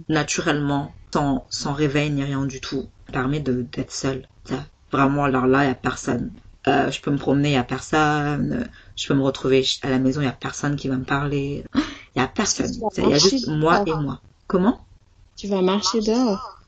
naturellement, 0.09 0.93
sans, 1.13 1.45
sans 1.49 1.71
réveil 1.71 2.11
ni 2.11 2.25
rien 2.25 2.45
du 2.45 2.59
tout, 2.59 2.89
permet 3.13 3.39
de 3.39 3.61
d'être 3.61 3.93
seule. 3.93 4.27
Ça, 4.43 4.65
Vraiment, 4.91 5.23
alors 5.23 5.47
là, 5.47 5.63
il 5.63 5.67
y 5.67 5.71
a 5.71 5.75
personne. 5.75 6.31
Euh, 6.67 6.91
je 6.91 6.99
peux 6.99 7.09
me 7.09 7.17
promener, 7.17 7.51
il 7.51 7.53
y 7.53 7.57
a 7.57 7.63
personne. 7.63 8.69
Je 8.97 9.07
peux 9.07 9.13
me 9.13 9.21
retrouver 9.21 9.65
à 9.81 9.89
la 9.89 9.97
maison, 9.97 10.19
il 10.19 10.25
y 10.25 10.27
a 10.27 10.33
personne 10.33 10.75
qui 10.75 10.89
va 10.89 10.97
me 10.97 11.05
parler. 11.05 11.63
Il 11.73 11.81
y 12.19 12.21
a 12.21 12.27
personne. 12.27 12.69
Il 12.97 13.07
y 13.07 13.13
a 13.13 13.17
juste 13.17 13.47
moi 13.47 13.81
et 13.85 13.93
moi. 13.93 14.19
Comment? 14.47 14.85
Tu 15.37 15.47
vas 15.47 15.61
marcher 15.61 16.01
dehors. 16.01 16.59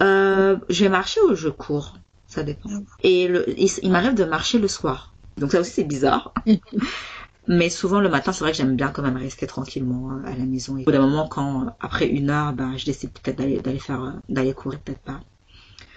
Euh, 0.00 0.56
je 0.68 0.84
vais 0.84 0.90
marcher 0.90 1.20
ou 1.22 1.34
je 1.34 1.48
cours 1.48 1.94
Ça 2.28 2.44
dépend. 2.44 2.70
Et 3.02 3.26
le, 3.26 3.50
il, 3.58 3.68
il 3.82 3.90
m'arrive 3.90 4.14
de 4.14 4.24
marcher 4.24 4.60
le 4.60 4.68
soir. 4.68 5.12
Donc 5.38 5.50
ça 5.50 5.60
aussi 5.60 5.72
c'est 5.72 5.84
bizarre. 5.84 6.32
Mais 7.48 7.70
souvent 7.70 8.00
le 8.00 8.08
matin, 8.08 8.32
c'est 8.32 8.44
vrai 8.44 8.52
que 8.52 8.56
j'aime 8.58 8.76
bien 8.76 8.90
quand 8.90 9.02
même 9.02 9.16
rester 9.16 9.46
tranquillement 9.46 10.12
euh, 10.12 10.24
à 10.26 10.36
la 10.36 10.44
maison. 10.44 10.76
Et 10.78 10.82
au 10.82 10.84
bout 10.84 10.92
d'un 10.92 11.00
moment, 11.00 11.26
quand 11.28 11.76
après 11.80 12.06
une 12.06 12.30
heure, 12.30 12.52
ben, 12.52 12.76
je 12.76 12.84
décide 12.84 13.10
peut-être 13.12 13.38
d'aller 13.38 13.60
d'aller 13.60 13.80
faire 13.80 14.02
euh, 14.02 14.12
d'aller 14.28 14.54
courir, 14.54 14.80
peut-être 14.80 15.00
pas. 15.00 15.20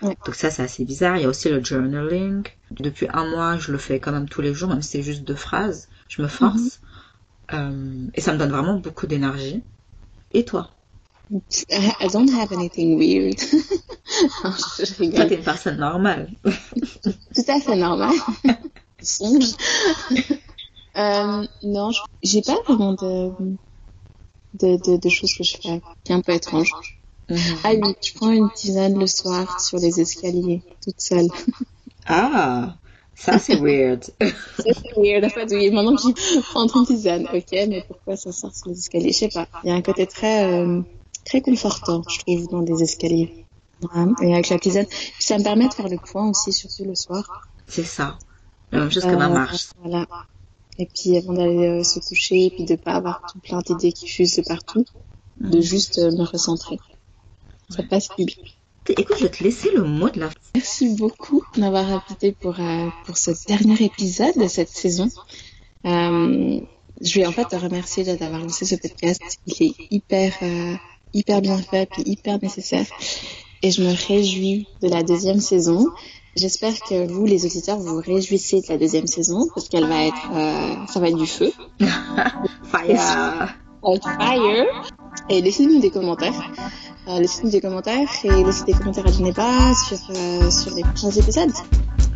Ouais. 0.01 0.17
Donc 0.25 0.35
ça 0.35 0.49
c'est 0.51 0.63
assez 0.63 0.85
bizarre. 0.85 1.17
Il 1.17 1.23
y 1.23 1.25
a 1.25 1.29
aussi 1.29 1.49
le 1.49 1.63
journaling. 1.63 2.43
Depuis 2.71 3.07
un 3.13 3.29
mois, 3.29 3.57
je 3.57 3.71
le 3.71 3.77
fais 3.77 3.99
quand 3.99 4.11
même 4.11 4.27
tous 4.29 4.41
les 4.41 4.53
jours, 4.53 4.69
même 4.69 4.81
si 4.81 4.91
c'est 4.91 5.03
juste 5.03 5.23
deux 5.23 5.35
phrases. 5.35 5.87
Je 6.07 6.21
me 6.21 6.27
force. 6.27 6.81
Euh, 7.53 8.07
et 8.13 8.21
ça 8.21 8.33
me 8.33 8.37
donne 8.39 8.51
vraiment 8.51 8.75
beaucoup 8.79 9.07
d'énergie. 9.07 9.63
Et 10.33 10.45
toi? 10.45 10.71
I 11.69 12.07
don't 12.11 12.29
have 12.29 12.51
anything 12.51 12.97
weird. 12.97 13.37
Non, 14.43 14.53
je 14.79 14.93
Toi, 15.13 15.25
rigole. 15.25 15.27
t'es 15.27 15.35
une 15.35 15.43
personne 15.43 15.77
normale. 15.77 16.29
Tout 16.43 17.43
à 17.47 17.59
fait 17.59 17.75
normal. 17.75 18.13
Songe. 19.01 19.55
Euh, 20.97 21.45
non, 21.63 21.91
je- 21.91 21.99
j'ai 22.23 22.41
pas 22.41 22.57
vraiment 22.67 22.93
de, 22.93 23.31
de, 24.53 24.77
de, 24.77 24.97
de 24.97 25.09
choses 25.09 25.33
que 25.37 25.43
je 25.43 25.57
fais 25.57 25.81
qui 26.03 26.11
est 26.11 26.15
un 26.15 26.21
peu 26.21 26.33
étrange. 26.33 26.71
Ah 27.63 27.71
oui, 27.73 27.93
je 28.03 28.13
prends 28.13 28.29
une 28.31 28.49
tisane 28.51 28.99
le 28.99 29.07
soir 29.07 29.59
sur 29.59 29.79
les 29.79 29.99
escaliers, 29.99 30.61
toute 30.83 30.99
seule. 30.99 31.27
Ah, 32.07 32.77
ça 33.15 33.39
c'est 33.39 33.55
weird. 33.55 34.03
Ça, 34.57 34.63
c'est 34.73 34.93
weird, 34.97 35.25
en 35.25 35.29
fait, 35.29 35.51
oui. 35.53 35.71
Maintenant 35.71 35.95
que 35.95 36.01
j'y 36.03 36.13
prends 36.41 36.67
une 36.67 36.85
tisane, 36.85 37.27
ok, 37.33 37.51
mais 37.67 37.83
pourquoi 37.87 38.15
ça 38.15 38.31
sort 38.31 38.53
sur 38.55 38.69
les 38.69 38.77
escaliers? 38.77 39.11
Je 39.11 39.17
sais 39.17 39.29
pas. 39.29 39.47
Il 39.63 39.69
y 39.69 39.73
a 39.73 39.75
un 39.75 39.81
côté 39.81 40.07
très, 40.07 40.51
euh, 40.53 40.81
très 41.25 41.41
confortant, 41.41 42.03
je 42.07 42.19
trouve, 42.19 42.47
dans 42.49 42.61
des 42.61 42.81
escaliers. 42.83 43.47
Ouais, 43.81 44.05
et 44.27 44.33
avec 44.33 44.49
la 44.49 44.59
tisane. 44.59 44.85
Puis 44.87 45.13
ça 45.19 45.37
me 45.37 45.43
permet 45.43 45.67
de 45.67 45.73
faire 45.73 45.89
le 45.89 45.97
point 45.97 46.29
aussi, 46.29 46.53
surtout 46.53 46.85
le 46.85 46.95
soir. 46.95 47.49
C'est 47.67 47.83
ça. 47.83 48.17
La 48.71 48.79
même 48.81 48.91
chose 48.91 49.03
que 49.03 49.15
ma 49.15 49.25
Euh, 49.25 49.33
marche. 49.33 49.67
Voilà. 49.77 50.05
Et 50.77 50.87
puis 50.87 51.17
avant 51.17 51.33
d'aller 51.33 51.67
euh, 51.67 51.83
se 51.83 51.99
coucher, 51.99 52.45
et 52.45 52.49
puis 52.49 52.65
de 52.65 52.75
pas 52.75 52.93
avoir 52.93 53.21
tout 53.31 53.39
plein 53.39 53.59
d'idées 53.59 53.93
qui 53.93 54.07
fusent 54.07 54.35
de 54.35 54.41
partout, 54.41 54.85
de 55.39 55.61
juste 55.61 55.99
euh, 55.99 56.11
me 56.11 56.23
recentrer. 56.23 56.77
Ça 57.69 57.83
passe 57.83 58.09
plus 58.09 58.25
bien. 58.25 58.43
Écoute, 58.89 59.17
je 59.17 59.23
vais 59.23 59.31
te 59.31 59.43
laisser 59.43 59.71
le 59.71 59.83
mot 59.83 60.09
de 60.09 60.19
la 60.19 60.29
fin. 60.29 60.35
Merci 60.53 60.95
beaucoup 60.95 61.43
d'avoir 61.57 61.89
invité 61.89 62.31
pour, 62.31 62.59
euh, 62.59 62.87
pour 63.05 63.17
ce 63.17 63.31
dernier 63.47 63.83
épisode 63.83 64.37
de 64.37 64.47
cette 64.47 64.69
saison. 64.69 65.09
Euh, 65.85 66.59
je 67.01 67.19
vais 67.19 67.25
en 67.25 67.31
fait 67.31 67.45
te 67.45 67.55
remercier 67.55 68.03
d'avoir 68.03 68.39
lancé 68.41 68.65
ce 68.65 68.75
podcast. 68.75 69.21
Il 69.47 69.67
est 69.67 69.73
hyper, 69.89 70.33
euh, 70.43 70.75
hyper 71.13 71.41
bien 71.41 71.57
fait 71.57 71.89
puis 71.89 72.03
hyper 72.05 72.41
nécessaire. 72.41 72.85
Et 73.63 73.71
je 73.71 73.81
me 73.81 73.91
réjouis 74.07 74.67
de 74.83 74.87
la 74.87 75.01
deuxième 75.01 75.39
saison. 75.39 75.87
J'espère 76.35 76.73
que 76.81 77.07
vous, 77.07 77.25
les 77.25 77.45
auditeurs, 77.45 77.77
vous 77.77 78.01
réjouissez 78.01 78.59
de 78.59 78.65
la 78.67 78.77
deuxième 78.77 79.07
saison 79.07 79.47
parce 79.55 79.69
qu'elle 79.69 79.87
va 79.87 80.03
être, 80.03 80.29
euh, 80.33 80.85
ça 80.87 80.99
va 80.99 81.07
être 81.07 81.15
du 81.15 81.27
feu. 81.27 81.51
Fire. 81.79 83.55
Avec 83.87 84.03
fire. 84.03 84.91
Et 85.29 85.41
laissez-nous 85.41 85.79
des 85.79 85.91
commentaires. 85.91 86.33
Euh, 87.07 87.19
laissez-nous 87.19 87.51
des 87.51 87.61
commentaires 87.61 88.09
et 88.23 88.43
laissez 88.43 88.65
des 88.65 88.73
commentaires 88.73 89.07
à 89.07 89.11
Geneva 89.11 89.73
sur, 89.75 89.97
euh, 90.09 90.49
sur 90.49 90.75
les 90.75 90.81
prochains 90.81 91.11
épisodes. 91.11 91.53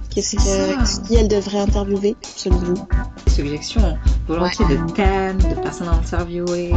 Qu'est-ce 0.10 0.36
que, 0.36 1.08
qui 1.08 1.16
elle 1.16 1.28
devrait 1.28 1.60
interviewer, 1.60 2.16
selon 2.36 2.58
vous? 2.58 2.88
Suggestions, 3.28 3.98
volontiers 4.28 4.66
de 4.66 4.92
thèmes, 4.94 5.38
de 5.38 5.62
personnes 5.62 5.88
à 5.90 5.94
interviewer. 5.94 6.74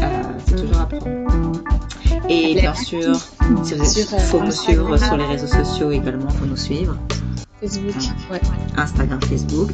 Euh, 0.00 0.22
c'est 0.46 0.56
toujours 0.56 0.80
à 0.80 0.86
prendre. 0.86 1.62
Et 2.28 2.54
bien 2.54 2.74
sûr, 2.74 3.14
si 3.16 3.74
vous 3.74 3.98
êtes, 4.00 4.12
euh, 4.12 4.18
faut 4.18 4.40
nous 4.40 4.50
suivre 4.50 4.96
sur 4.96 5.16
les 5.16 5.24
réseaux 5.24 5.46
sociaux 5.46 5.90
également, 5.90 6.28
faut 6.30 6.46
nous 6.46 6.56
suivre. 6.56 6.96
Facebook. 7.60 7.94
Ouais. 8.30 8.40
Instagram, 8.76 9.20
Facebook. 9.22 9.70